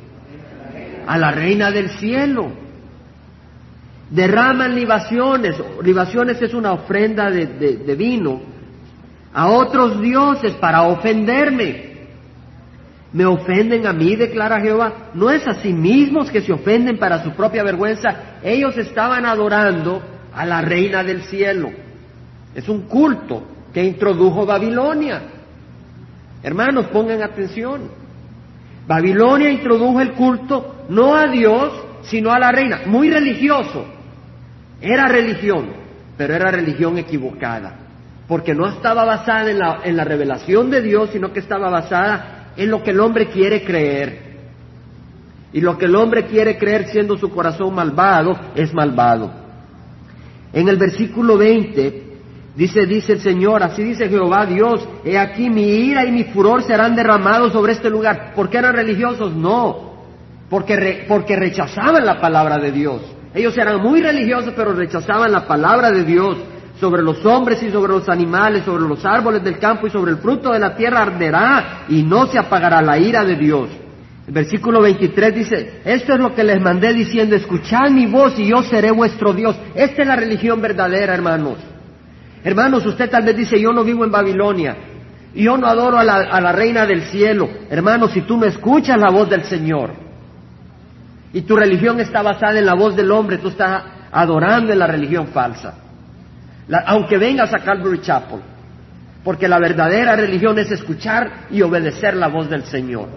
[1.06, 2.52] A la reina del cielo.
[4.10, 8.42] Derraman libaciones, libaciones es una ofrenda de, vino,
[9.32, 11.94] a otros dioses para ofenderme.
[13.14, 15.10] Me ofenden a mí, declara Jehová.
[15.14, 18.38] No es a sí mismos que se ofenden para su propia vergüenza.
[18.44, 20.02] Ellos estaban adorando
[20.34, 21.70] a la reina del cielo.
[22.54, 25.39] Es un culto que introdujo Babilonia.
[26.42, 27.90] Hermanos, pongan atención.
[28.86, 31.72] Babilonia introdujo el culto no a Dios,
[32.02, 32.82] sino a la reina.
[32.86, 33.84] Muy religioso.
[34.80, 35.66] Era religión,
[36.16, 37.76] pero era religión equivocada.
[38.26, 39.50] Porque no estaba basada
[39.84, 43.64] en la, revelación de Dios, sino que estaba basada en lo que el hombre quiere
[43.64, 44.30] creer.
[45.52, 49.32] Y lo que el hombre quiere creer siendo su corazón malvado es malvado.
[50.52, 52.09] En el versículo 20
[52.54, 56.62] dice, dice el Señor, así dice Jehová Dios, he aquí mi ira y mi furor
[56.62, 58.32] serán derramados sobre este lugar.
[58.34, 59.34] ¿Por qué eran religiosos?
[59.34, 59.94] No,
[60.48, 63.00] porque, porque rechazaban la palabra de Dios.
[63.34, 66.36] Ellos eran muy religiosos, pero rechazaban la palabra de Dios
[66.80, 70.18] sobre los hombres y sobre los animales, sobre los árboles del campo y sobre el
[70.18, 73.68] fruto de la tierra arderá y no se apagará la ira de Dios.
[74.26, 78.46] El versículo 23 dice, esto es lo que les mandé diciendo, escuchad mi voz y
[78.46, 79.56] yo seré vuestro Dios.
[79.74, 81.58] Esta es la religión verdadera, hermanos.
[82.42, 84.76] Hermanos, usted tal vez dice, yo no vivo en Babilonia,
[85.34, 87.48] yo no adoro a la, reina del cielo.
[87.68, 89.92] Hermanos, si tú me escuchas la voz del Señor
[91.32, 94.86] y tu religión está basada en la voz del hombre, tú estás adorando en la
[94.86, 95.74] religión falsa.
[96.86, 98.40] aunque vengas a Calvary Chapel,
[99.22, 103.08] porque la verdadera religión es escuchar y obedecer la voz del Señor.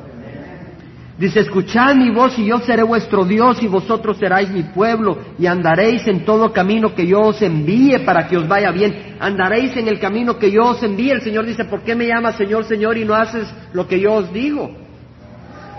[1.18, 5.46] Dice, escuchad mi voz y yo seré vuestro Dios y vosotros seráis mi pueblo y
[5.46, 9.16] andaréis en todo camino que yo os envíe para que os vaya bien.
[9.20, 11.12] Andaréis en el camino que yo os envíe.
[11.12, 14.14] El Señor dice, ¿por qué me llamas Señor, Señor y no haces lo que yo
[14.14, 14.76] os digo?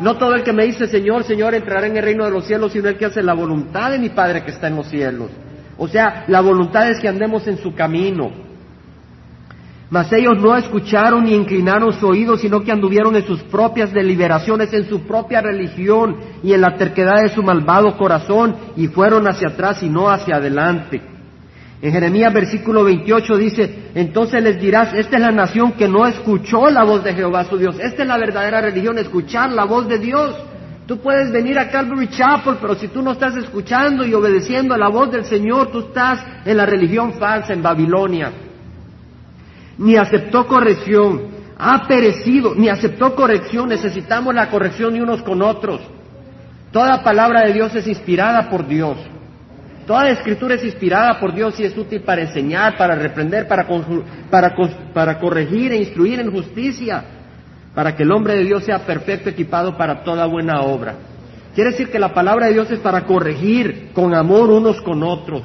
[0.00, 2.72] No todo el que me dice Señor, Señor entrará en el reino de los cielos,
[2.72, 5.30] sino el que hace la voluntad de mi Padre que está en los cielos.
[5.76, 8.43] O sea, la voluntad es que andemos en su camino.
[9.94, 14.72] Mas ellos no escucharon ni inclinaron su oído, sino que anduvieron en sus propias deliberaciones,
[14.72, 19.50] en su propia religión y en la terquedad de su malvado corazón, y fueron hacia
[19.50, 21.00] atrás y no hacia adelante.
[21.80, 26.68] En Jeremías versículo 28 dice, entonces les dirás, esta es la nación que no escuchó
[26.70, 27.78] la voz de Jehová su Dios.
[27.78, 30.34] Esta es la verdadera religión, escuchar la voz de Dios.
[30.88, 34.78] Tú puedes venir a Calvary Chapel, pero si tú no estás escuchando y obedeciendo a
[34.78, 38.32] la voz del Señor, tú estás en la religión falsa, en Babilonia
[39.78, 41.22] ni aceptó corrección,
[41.58, 45.80] ha perecido, ni aceptó corrección, necesitamos la corrección de unos con otros.
[46.72, 48.96] Toda palabra de Dios es inspirada por Dios.
[49.86, 53.66] Toda escritura es inspirada por Dios y es útil para enseñar, para reprender, para,
[54.30, 54.54] para,
[54.94, 57.04] para corregir e instruir en justicia,
[57.74, 60.94] para que el hombre de Dios sea perfecto, equipado para toda buena obra.
[61.54, 65.42] Quiere decir que la palabra de Dios es para corregir con amor unos con otros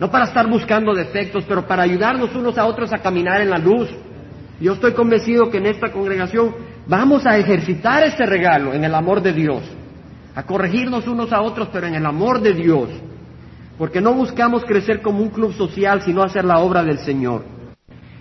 [0.00, 3.58] no para estar buscando defectos, pero para ayudarnos unos a otros a caminar en la
[3.58, 3.88] luz.
[4.60, 6.54] Yo estoy convencido que en esta congregación
[6.86, 9.62] vamos a ejercitar este regalo en el amor de Dios,
[10.34, 12.88] a corregirnos unos a otros, pero en el amor de Dios,
[13.78, 17.44] porque no buscamos crecer como un club social, sino hacer la obra del Señor.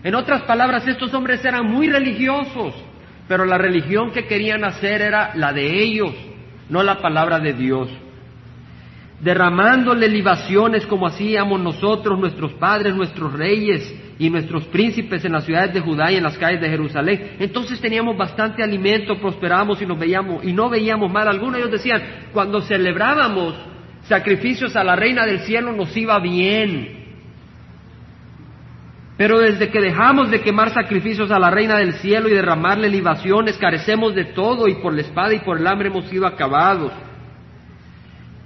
[0.03, 2.73] En otras palabras, estos hombres eran muy religiosos,
[3.27, 6.13] pero la religión que querían hacer era la de ellos,
[6.69, 7.89] no la palabra de Dios
[9.21, 15.73] derramándole libaciones como hacíamos nosotros, nuestros padres, nuestros reyes y nuestros príncipes en las ciudades
[15.73, 17.37] de Judá y en las calles de Jerusalén.
[17.39, 21.27] Entonces teníamos bastante alimento, prosperábamos y nos veíamos y no veíamos mal.
[21.27, 22.01] Algunos de ellos decían,
[22.33, 23.55] cuando celebrábamos
[24.03, 26.99] sacrificios a la reina del cielo nos iba bien.
[29.17, 33.55] Pero desde que dejamos de quemar sacrificios a la reina del cielo y derramarle libaciones,
[33.59, 36.91] carecemos de todo y por la espada y por el hambre hemos sido acabados.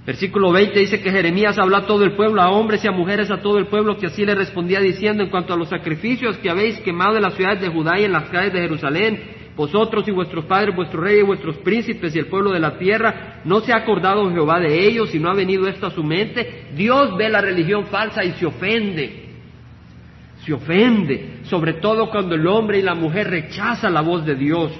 [0.06, 3.28] Versículo 20 dice que Jeremías habló a todo el pueblo, a hombres y a mujeres,
[3.32, 6.48] a todo el pueblo, que así le respondía diciendo, en cuanto a los sacrificios que
[6.48, 9.20] habéis quemado en las ciudades de Judá y en las calles de Jerusalén,
[9.56, 13.40] vosotros y vuestros padres, vuestros reyes y vuestros príncipes y el pueblo de la tierra,
[13.44, 16.68] no se ha acordado Jehová de ellos y no ha venido esto a su mente.
[16.76, 19.24] Dios ve la religión falsa y se ofende.
[20.44, 24.70] Se ofende, sobre todo cuando el hombre y la mujer rechazan la voz de Dios.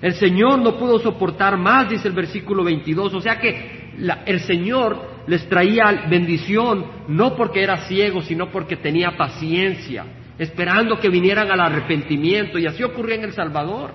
[0.00, 3.14] El Señor no pudo soportar más, dice el versículo 22.
[3.14, 3.83] O sea que
[4.26, 10.04] el Señor les traía bendición no porque era ciego, sino porque tenía paciencia,
[10.38, 12.58] esperando que vinieran al arrepentimiento.
[12.58, 13.92] Y así ocurrió en El Salvador.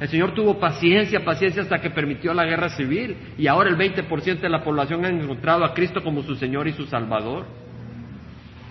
[0.00, 4.40] El Señor tuvo paciencia, paciencia hasta que permitió la guerra civil y ahora el 20%
[4.40, 7.46] de la población ha encontrado a Cristo como su Señor y su Salvador.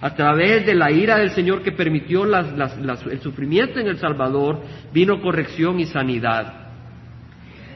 [0.02, 4.62] A través de la ira del Señor que permitió el sufrimiento en El Salvador,
[4.94, 6.66] vino corrección y sanidad.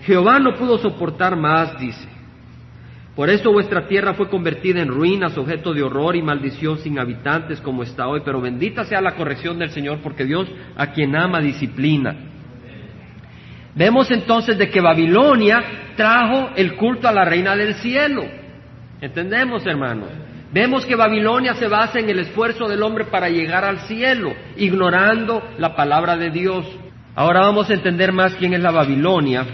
[0.04, 2.19] Jehová no pudo soportar más, dice.
[3.20, 7.60] Por eso vuestra tierra fue convertida en ruinas, objeto de horror y maldición sin habitantes
[7.60, 8.22] como está hoy.
[8.24, 12.16] Pero bendita sea la corrección del Señor, porque Dios a quien ama disciplina.
[13.76, 15.62] Vemos entonces de que Babilonia
[15.98, 18.24] trajo el culto a la reina del cielo.
[19.02, 20.12] ¿Entendemos, hermanos?
[20.54, 25.44] Vemos que Babilonia se basa en el esfuerzo del hombre para llegar al cielo, ignorando
[25.58, 26.66] la palabra de Dios.
[27.16, 29.46] Ahora vamos a entender más quién es la Babilonia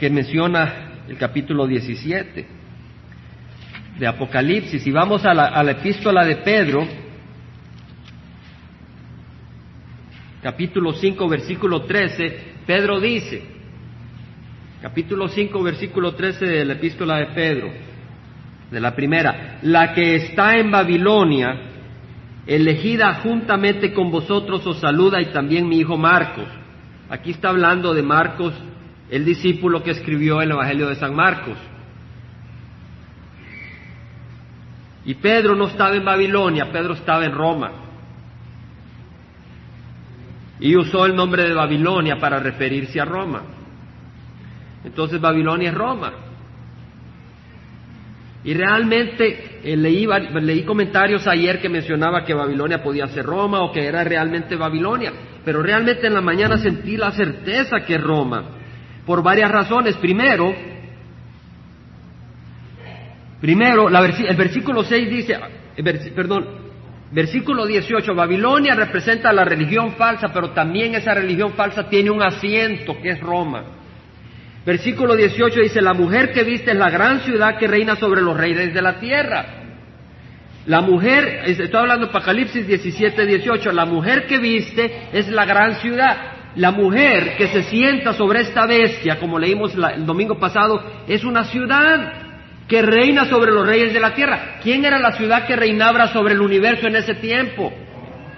[0.00, 2.46] que menciona el capítulo 17
[3.98, 4.86] de Apocalipsis.
[4.86, 6.86] Y vamos a la, epístola de Pedro,
[10.42, 13.42] capítulo 5, versículo 13, Pedro dice,
[14.82, 17.70] capítulo 5, versículo 13 de la epístola de Pedro,
[18.70, 21.60] de la primera, la que está en Babilonia,
[22.46, 26.46] elegida juntamente con vosotros, os saluda y también mi hijo Marcos.
[27.08, 28.52] Aquí está hablando de Marcos,
[29.10, 31.56] el discípulo que escribió el Evangelio de San Marcos.
[35.04, 37.86] Y Pedro no estaba en Babilonia, Pedro estaba en Roma
[40.58, 43.42] y usó el nombre de Babilonia para referirse a Roma.
[44.84, 46.12] Entonces Babilonia es Roma.
[48.44, 50.06] Y realmente eh, leí,
[50.40, 55.12] leí comentarios ayer que mencionaba que Babilonia podía ser Roma o que era realmente Babilonia,
[55.44, 58.44] pero realmente en la mañana sentí la certeza que es Roma,
[59.06, 59.96] por varias razones.
[59.96, 60.54] Primero,
[63.40, 65.38] primero el versículo 6 dice,
[66.14, 66.66] perdón,
[67.10, 73.00] Versículo 18, Babilonia representa la religión falsa, pero también esa religión falsa tiene un asiento
[73.00, 73.64] que es Roma.
[74.64, 78.36] Versículo 18 dice, la mujer que viste es la gran ciudad que reina sobre los
[78.36, 79.46] reyes de la tierra.
[80.66, 85.76] La mujer, estoy hablando de Apocalipsis 17, 18, la mujer que viste es la gran
[85.76, 86.35] ciudad.
[86.56, 91.44] La mujer que se sienta sobre esta bestia, como leímos el domingo pasado, es una
[91.44, 92.12] ciudad
[92.66, 94.58] que reina sobre los reyes de la tierra.
[94.62, 97.72] ¿Quién era la ciudad que reinaba sobre el universo en ese tiempo?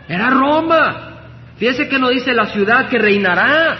[0.08, 1.14] Era Roma.
[1.58, 3.78] Fíjese que no dice la ciudad que reinará.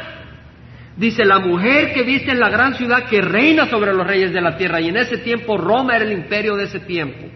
[0.97, 4.41] Dice la mujer que viste en la gran ciudad que reina sobre los reyes de
[4.41, 4.81] la tierra.
[4.81, 7.27] Y en ese tiempo Roma era el imperio de ese tiempo.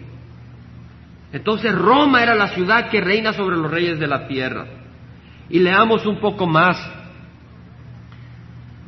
[1.33, 4.65] Entonces Roma era la ciudad que reina sobre los reyes de la tierra.
[5.49, 6.77] Y leamos un poco más.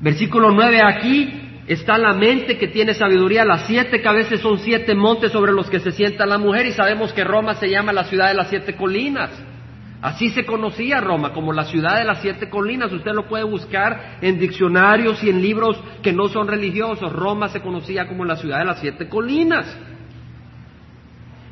[0.01, 5.31] Versículo 9 aquí está la mente que tiene sabiduría, las siete cabezas son siete montes
[5.31, 8.27] sobre los que se sienta la mujer y sabemos que Roma se llama la ciudad
[8.27, 9.31] de las siete colinas.
[10.01, 12.91] Así se conocía Roma, como la ciudad de las siete colinas.
[12.91, 17.11] Usted lo puede buscar en diccionarios y en libros que no son religiosos.
[17.11, 19.65] Roma se conocía como la ciudad de las siete colinas.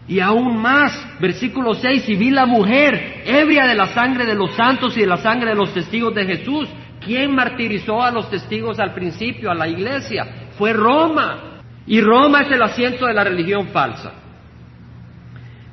[0.08, 4.52] Y aún más, versículo 6, y vi la mujer ebria de la sangre de los
[4.52, 6.68] santos y de la sangre de los testigos de Jesús.
[7.00, 10.50] ¿Quién martirizó a los testigos al principio, a la iglesia?
[10.58, 11.62] Fue Roma.
[11.86, 14.14] Y Roma es el asiento de la religión falsa.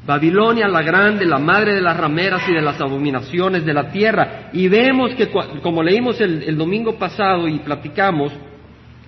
[0.07, 4.51] Babilonia la grande, la madre de las rameras y de las abominaciones de la tierra.
[4.53, 5.29] Y vemos que,
[5.63, 8.33] como leímos el, el domingo pasado y platicamos,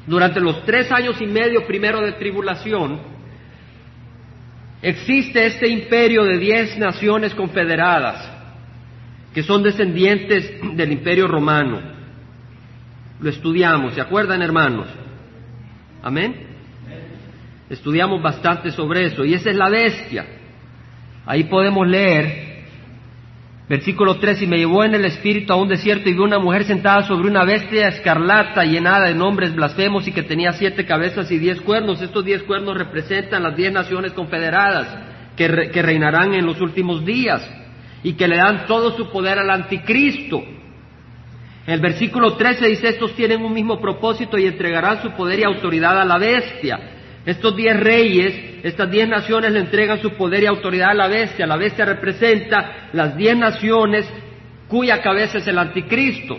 [0.07, 3.12] durante los tres años y medio primero de tribulación,
[4.83, 8.31] existe este imperio de diez naciones confederadas,
[9.33, 11.92] que son descendientes del imperio romano
[13.23, 14.88] lo estudiamos, ¿se acuerdan hermanos?
[16.03, 16.49] Amén.
[17.71, 20.27] Estudiamos bastante sobre eso y esa es la bestia.
[21.25, 22.52] Ahí podemos leer
[23.68, 26.64] versículo 3, y me llevó en el espíritu a un desierto y vi una mujer
[26.64, 31.38] sentada sobre una bestia escarlata llenada de nombres blasfemos y que tenía siete cabezas y
[31.38, 32.03] diez cuernos.
[32.03, 34.88] Estos diez cuernos representan las diez naciones confederadas
[35.37, 37.48] que, que reinarán en los últimos días
[38.03, 40.42] y que le dan todo su poder al anticristo.
[41.66, 46.01] El versículo 13 dice, estos tienen un mismo propósito y entregarán su poder y autoridad
[46.01, 46.81] a la bestia.
[47.25, 51.47] Estos diez reyes, estas diez naciones le entregan su poder y autoridad a la bestia.
[51.47, 54.09] La bestia representa las diez naciones
[54.69, 56.37] cuya cabeza es el anticristo.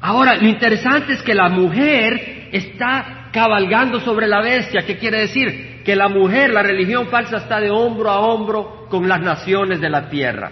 [0.00, 4.82] Ahora, lo interesante es que la mujer está cabalgando sobre la bestia.
[4.86, 5.82] ¿Qué quiere decir?
[5.84, 9.90] Que la mujer, la religión falsa, está de hombro a hombro con las naciones de
[9.90, 10.50] la tierra.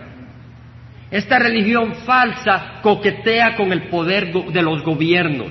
[1.10, 5.50] Esta religión falsa coquetea con el poder de los gobiernos.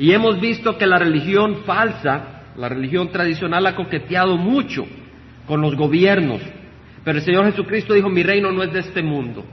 [0.00, 4.86] Y hemos visto que la religión falsa, la religión tradicional, ha coqueteado mucho
[5.46, 6.40] con los gobiernos.
[7.04, 9.44] Pero el Señor Jesucristo dijo, mi reino no es de este mundo.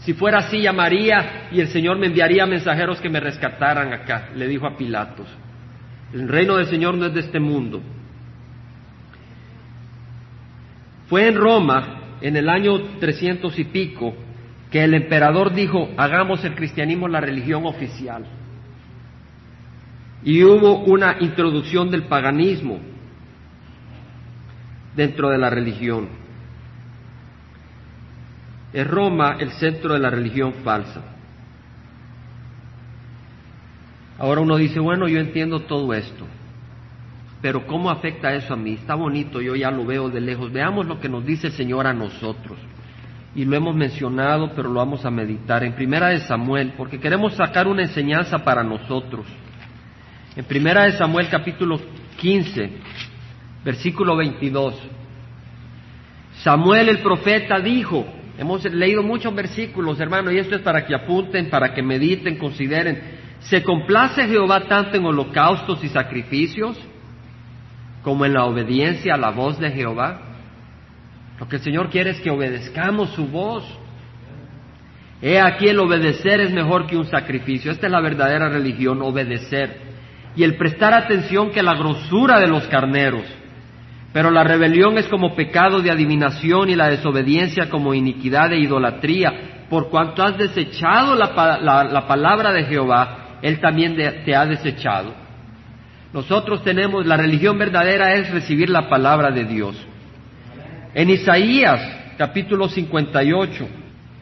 [0.00, 4.48] Si fuera así, llamaría y el Señor me enviaría mensajeros que me rescataran acá, le
[4.48, 5.28] dijo a Pilatos.
[6.12, 7.80] El reino del Señor no es de este mundo.
[11.06, 14.12] Fue en Roma en el año 300 y pico
[14.72, 18.24] que el emperador dijo, hagamos el cristianismo la religión oficial.
[20.28, 22.78] Y hubo una introducción del paganismo
[24.94, 26.06] dentro de la religión.
[28.74, 31.00] Es Roma el centro de la religión falsa.
[34.18, 36.26] Ahora uno dice, bueno, yo entiendo todo esto,
[37.40, 38.74] pero ¿cómo afecta eso a mí?
[38.74, 40.52] Está bonito, yo ya lo veo de lejos.
[40.52, 42.58] Veamos lo que nos dice el Señor a nosotros.
[43.34, 47.32] Y lo hemos mencionado, pero lo vamos a meditar en Primera de Samuel, porque queremos
[47.32, 49.24] sacar una enseñanza para nosotros.
[50.38, 51.80] En Primera de Samuel capítulo
[52.20, 52.70] 15,
[53.64, 54.72] versículo 22.
[56.44, 58.06] Samuel el profeta dijo,
[58.38, 63.02] hemos leído muchos versículos, hermano, y esto es para que apunten, para que mediten, consideren.
[63.40, 66.78] ¿Se complace Jehová tanto en holocaustos y sacrificios
[68.04, 70.22] como en la obediencia a la voz de Jehová?
[71.40, 73.64] Lo que el Señor quiere es que obedezcamos su voz.
[75.20, 77.72] He aquí el obedecer es mejor que un sacrificio.
[77.72, 79.97] Esta es la verdadera religión, obedecer.
[80.38, 83.24] Y el prestar atención que la grosura de los carneros.
[84.12, 89.66] Pero la rebelión es como pecado de adivinación y la desobediencia como iniquidad e idolatría.
[89.68, 91.34] Por cuanto has desechado la,
[92.06, 95.12] palabra de Jehová, Él también te ha desechado.
[96.12, 99.76] Nosotros tenemos, la religión verdadera es recibir la palabra de Dios.
[100.94, 101.80] En Isaías
[102.16, 103.68] capítulo 58,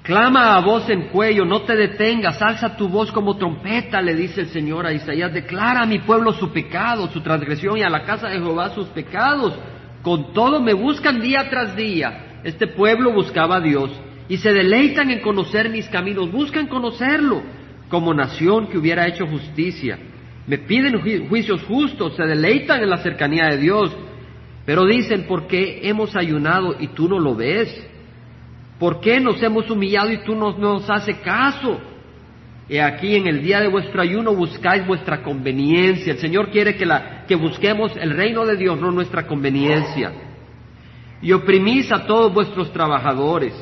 [0.07, 4.43] clama a voz en cuello, no te detengas, alza tu voz como trompeta, le dice
[4.43, 8.05] el Señor a Isaías, declara a mi pueblo su pecado, su transgresión y a la
[8.05, 9.59] casa de Jehová sus pecados.
[10.03, 12.41] Con todo me buscan día tras día.
[12.45, 13.91] Este pueblo buscaba a Dios
[14.29, 17.43] y se deleitan en conocer mis caminos, buscan conocerlo
[17.89, 19.99] como nación que hubiera hecho justicia.
[20.47, 23.91] Me piden juicios justos, se deleitan en la cercanía de Dios.
[24.65, 27.89] Pero dicen, ¿por qué hemos ayunado y tú no lo ves?
[28.79, 31.81] ¿Por qué nos hemos humillado y tú no nos haces caso?
[32.69, 36.13] He aquí en el día de vuestro ayuno buscáis vuestra conveniencia.
[36.13, 40.13] El Señor quiere que, la, que busquemos el reino de Dios, no nuestra conveniencia.
[41.23, 43.55] Y oprimís a todos vuestros trabajadores.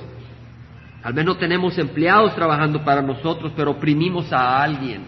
[1.02, 5.02] Al menos tenemos empleados trabajando para nosotros, pero oprimimos a alguien.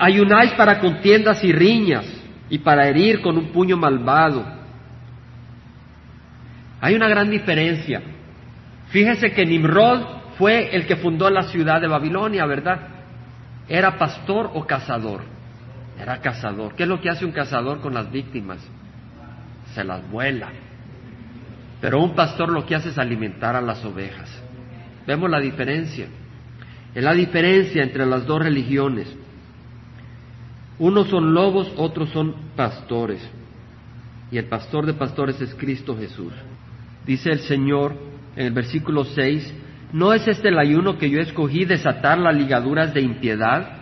[0.00, 2.06] ayunáis para contiendas y riñas
[2.50, 4.59] y para herir con un puño malvado.
[6.80, 8.02] Hay una gran diferencia.
[8.88, 10.02] Fíjese que Nimrod
[10.38, 12.80] fue el que fundó la ciudad de Babilonia, ¿verdad?
[13.68, 15.20] ¿Era pastor o cazador?
[16.00, 16.74] Era cazador.
[16.74, 18.58] ¿Qué es lo que hace un cazador con las víctimas?
[19.74, 20.48] Se las vuela.
[21.80, 24.30] Pero un pastor lo que hace es alimentar a las ovejas.
[25.06, 26.06] Vemos la diferencia.
[26.94, 29.14] Es la diferencia entre las dos religiones.
[30.78, 33.20] Unos son lobos, otros son pastores.
[34.30, 36.32] Y el pastor de pastores es Cristo Jesús.
[37.06, 37.94] Dice el Señor
[38.36, 39.54] en el versículo 6,
[39.92, 43.72] ¿No es este el ayuno que yo escogí desatar las ligaduras de impiedad,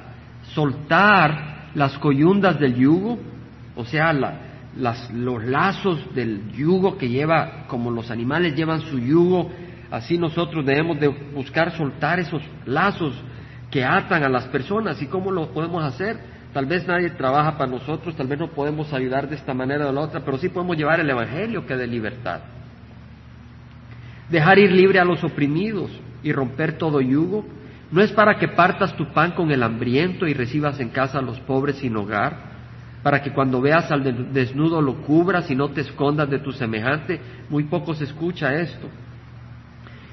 [0.55, 3.19] soltar las coyundas del yugo,
[3.77, 9.51] o sea, los lazos del yugo que lleva, como los animales llevan su yugo,
[9.91, 13.15] así nosotros debemos de buscar soltar esos lazos
[13.71, 15.03] que atan a las personas.
[15.03, 16.17] ¿Y cómo lo podemos hacer?
[16.55, 19.89] Tal vez nadie trabaja para nosotros, tal vez no podemos ayudar de esta manera o
[19.89, 22.41] de la otra, pero sí podemos llevar el Evangelio que de libertad
[24.31, 25.91] dejar ir libre a los oprimidos
[26.23, 27.45] y romper todo yugo,
[27.91, 31.23] no es para que partas tu pan con el hambriento y recibas en casa a
[31.23, 32.49] los pobres sin hogar,
[33.03, 37.21] para que cuando veas al desnudo lo cubras y no te escondas de tu semejante,
[37.49, 38.89] muy poco se escucha esto.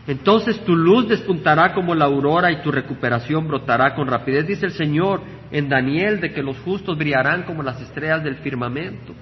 [0.07, 4.73] Entonces tu luz despuntará como la aurora y tu recuperación brotará con rapidez, dice el
[4.73, 9.13] Señor en Daniel, de que los justos brillarán como las estrellas del firmamento.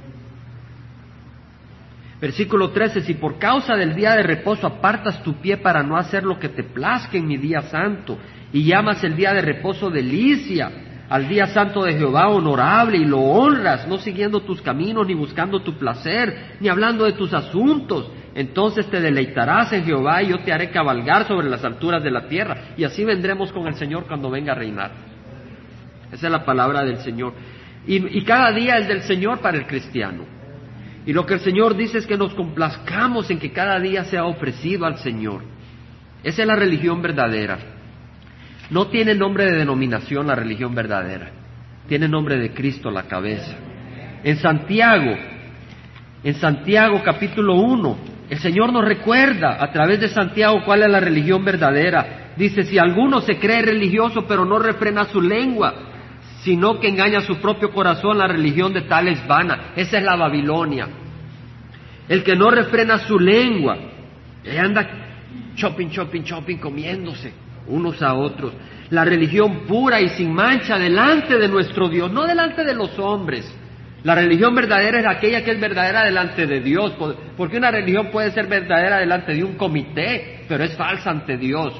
[2.23, 6.23] Versículo 13, si por causa del día de reposo apartas tu pie para no hacer
[6.23, 8.17] lo que te plazca en mi día santo,
[8.53, 10.71] y llamas el día de reposo delicia,
[11.09, 15.63] al día santo de Jehová honorable, y lo honras, no siguiendo tus caminos, ni buscando
[15.63, 20.53] tu placer, ni hablando de tus asuntos, entonces te deleitarás en Jehová y yo te
[20.53, 24.29] haré cabalgar sobre las alturas de la tierra, y así vendremos con el Señor cuando
[24.29, 24.91] venga a reinar.
[26.09, 27.33] Esa es la palabra del Señor.
[27.85, 30.23] Y, y cada día es del Señor para el cristiano.
[31.05, 34.25] Y lo que el Señor dice es que nos complazcamos en que cada día sea
[34.25, 35.41] ofrecido al Señor.
[36.23, 37.57] Esa es la religión verdadera.
[38.69, 41.31] No tiene nombre de denominación la religión verdadera.
[41.87, 43.53] Tiene nombre de Cristo la cabeza.
[44.23, 45.15] En Santiago,
[46.23, 47.97] en Santiago capítulo 1,
[48.29, 52.31] el Señor nos recuerda a través de Santiago cuál es la religión verdadera.
[52.37, 55.92] Dice, si alguno se cree religioso pero no refrena su lengua,
[56.43, 59.71] sino que engaña su propio corazón, la religión de tal es vana.
[59.75, 60.87] Esa es la Babilonia.
[62.09, 63.77] El que no refrena su lengua,
[64.59, 64.89] anda
[65.55, 67.31] shopping, shopping, shopping, comiéndose.
[67.65, 68.51] unos a otros.
[68.89, 73.49] La religión pura y sin mancha delante de nuestro Dios, no delante de los hombres.
[74.03, 76.93] La religión verdadera es aquella que es verdadera delante de Dios,
[77.37, 81.73] porque una religión puede ser verdadera delante de un comité, pero es falsa ante Dios.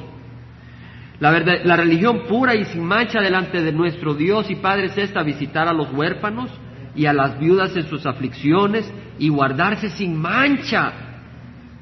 [1.19, 5.23] La, la religión pura y sin mancha delante de nuestro Dios y Padre es esta,
[5.23, 6.49] visitar a los huérfanos
[6.95, 10.91] y a las viudas en sus aflicciones y guardarse sin mancha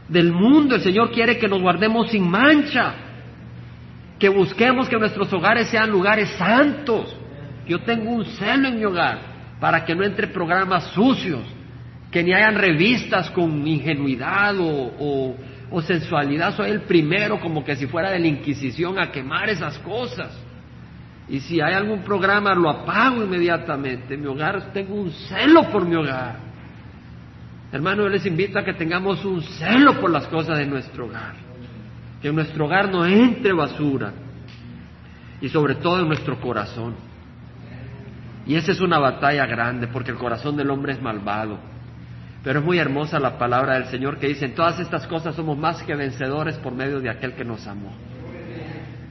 [0.07, 0.75] del mundo.
[0.75, 2.93] El Señor quiere que nos guardemos sin mancha,
[4.19, 7.15] que busquemos que nuestros hogares sean lugares santos.
[7.67, 9.19] Yo tengo un celo en mi hogar
[9.59, 11.41] para que no entre programas sucios,
[12.11, 15.35] que ni hayan revistas con ingenuidad o, o
[15.79, 16.55] sensualidad.
[16.57, 20.37] Soy el primero como que si fuera de la Inquisición a quemar esas cosas.
[21.29, 24.15] Y si hay algún programa lo apago inmediatamente.
[24.15, 26.35] En mi hogar tengo un celo por mi hogar.
[27.71, 31.35] Hermano, yo les invito a que tengamos un celo por las cosas de nuestro hogar.
[32.21, 34.11] Que en nuestro hogar no entre basura.
[35.39, 36.95] Y sobre todo en nuestro corazón.
[38.45, 41.57] Y esa es una batalla grande porque el corazón del hombre es malvado.
[42.43, 45.57] Pero es muy hermosa la palabra del Señor que dice, en todas estas cosas somos
[45.57, 47.91] más que vencedores por medio de aquel que nos amó.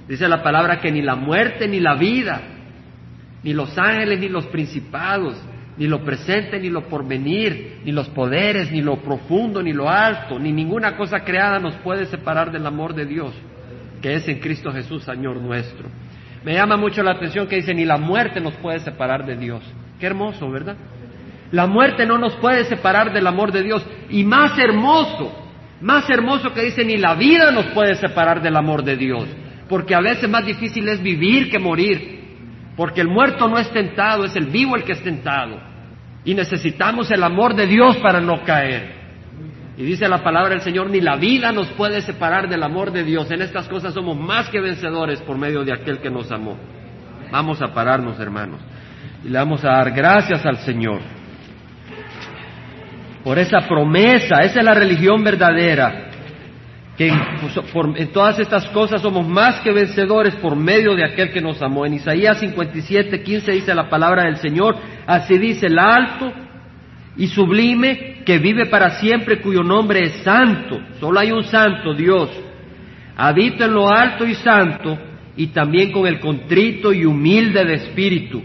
[0.08, 2.40] Dice la palabra que ni la muerte ni la vida,
[3.44, 5.36] ni los ángeles ni los principados,
[5.76, 10.38] ni lo presente, ni lo porvenir, ni los poderes, ni lo profundo, ni lo alto,
[10.38, 13.32] ni ninguna cosa creada nos puede separar del amor de Dios,
[14.02, 15.88] que es en Cristo Jesús, Señor nuestro.
[16.44, 19.62] Me llama mucho la atención que dice, ni la muerte nos puede separar de Dios.
[20.00, 20.76] Qué hermoso, ¿verdad?
[21.52, 23.84] La muerte no nos puede separar del amor de Dios.
[24.08, 25.32] Y más hermoso,
[25.80, 29.26] más hermoso que dice, ni la vida nos puede separar del amor de Dios.
[29.68, 32.20] Porque a veces más difícil es vivir que morir.
[32.76, 35.60] Porque el muerto no es tentado, es el vivo el que es tentado.
[36.24, 39.00] Y necesitamos el amor de Dios para no caer.
[39.76, 43.02] Y dice la palabra del Señor, ni la vida nos puede separar del amor de
[43.02, 43.30] Dios.
[43.30, 46.56] En estas cosas somos más que vencedores por medio de aquel que nos amó.
[47.32, 48.60] Vamos a pararnos, hermanos.
[49.24, 51.00] Y le vamos a dar gracias al Señor
[53.24, 54.42] por esa promesa.
[54.42, 56.10] Esa es la religión verdadera
[57.00, 57.10] que
[57.40, 61.62] pues, en, todas estas cosas somos más que vencedores por medio de aquel que nos
[61.62, 61.86] amó.
[61.86, 66.30] En Isaías 57, 15 dice la palabra del Señor, así dice el alto
[67.16, 70.78] y sublime que vive para siempre, cuyo nombre es santo.
[71.00, 72.28] Solo hay un santo, Dios.
[73.16, 74.98] Habita en lo alto y santo
[75.36, 78.42] y también con el contrito y humilde de espíritu,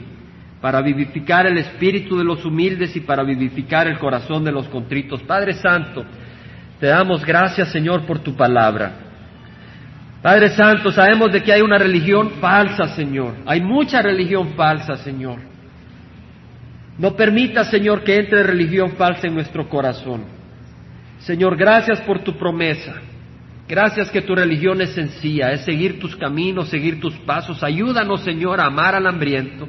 [0.66, 5.22] para vivificar el espíritu de los humildes y para vivificar el corazón de los contritos.
[5.22, 6.04] Padre Santo,
[6.80, 8.94] te damos gracias, Señor, por tu palabra.
[10.24, 13.36] Padre Santo, sabemos de que hay una religión falsa, Señor.
[13.46, 15.38] Hay mucha religión falsa, Señor.
[16.98, 20.24] No permita, Señor, que entre religión falsa en nuestro corazón.
[21.20, 22.96] Señor, gracias por tu promesa.
[23.68, 27.62] Gracias que tu religión es sencilla, es seguir tus caminos, seguir tus pasos.
[27.62, 29.68] Ayúdanos, Señor, a amar al hambriento,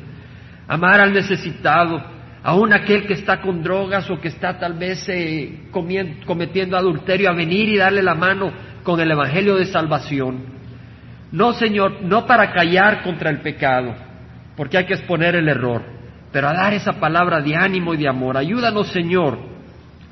[0.68, 2.02] amar al necesitado,
[2.42, 7.34] aún aquel que está con drogas o que está tal vez eh, cometiendo adulterio, a
[7.34, 8.52] venir y darle la mano
[8.82, 10.56] con el Evangelio de salvación.
[11.32, 13.94] No, Señor, no para callar contra el pecado,
[14.56, 15.82] porque hay que exponer el error,
[16.32, 18.36] pero a dar esa palabra de ánimo y de amor.
[18.36, 19.38] Ayúdanos, Señor,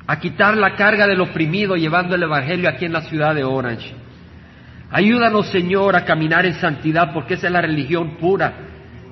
[0.07, 3.93] a quitar la carga del oprimido llevando el Evangelio aquí en la ciudad de Orange.
[4.91, 8.53] Ayúdanos, Señor, a caminar en santidad, porque esa es la religión pura,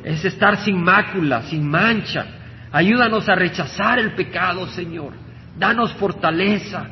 [0.03, 2.25] es estar sin mácula, sin mancha,
[2.73, 5.13] Ayúdanos a rechazar el pecado, Señor.
[5.59, 6.87] Danos fortaleza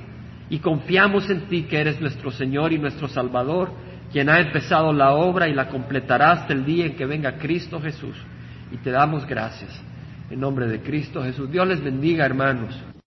[0.47, 3.71] y confiamos en ti que eres nuestro Señor y nuestro Salvador,
[4.11, 7.81] quien ha empezado la obra y la completará hasta el día en que venga Cristo
[7.81, 8.15] Jesús.
[8.71, 9.71] Y te damos gracias.
[10.29, 11.51] En nombre de Cristo Jesús.
[11.51, 12.79] Dios les bendiga, hermanos.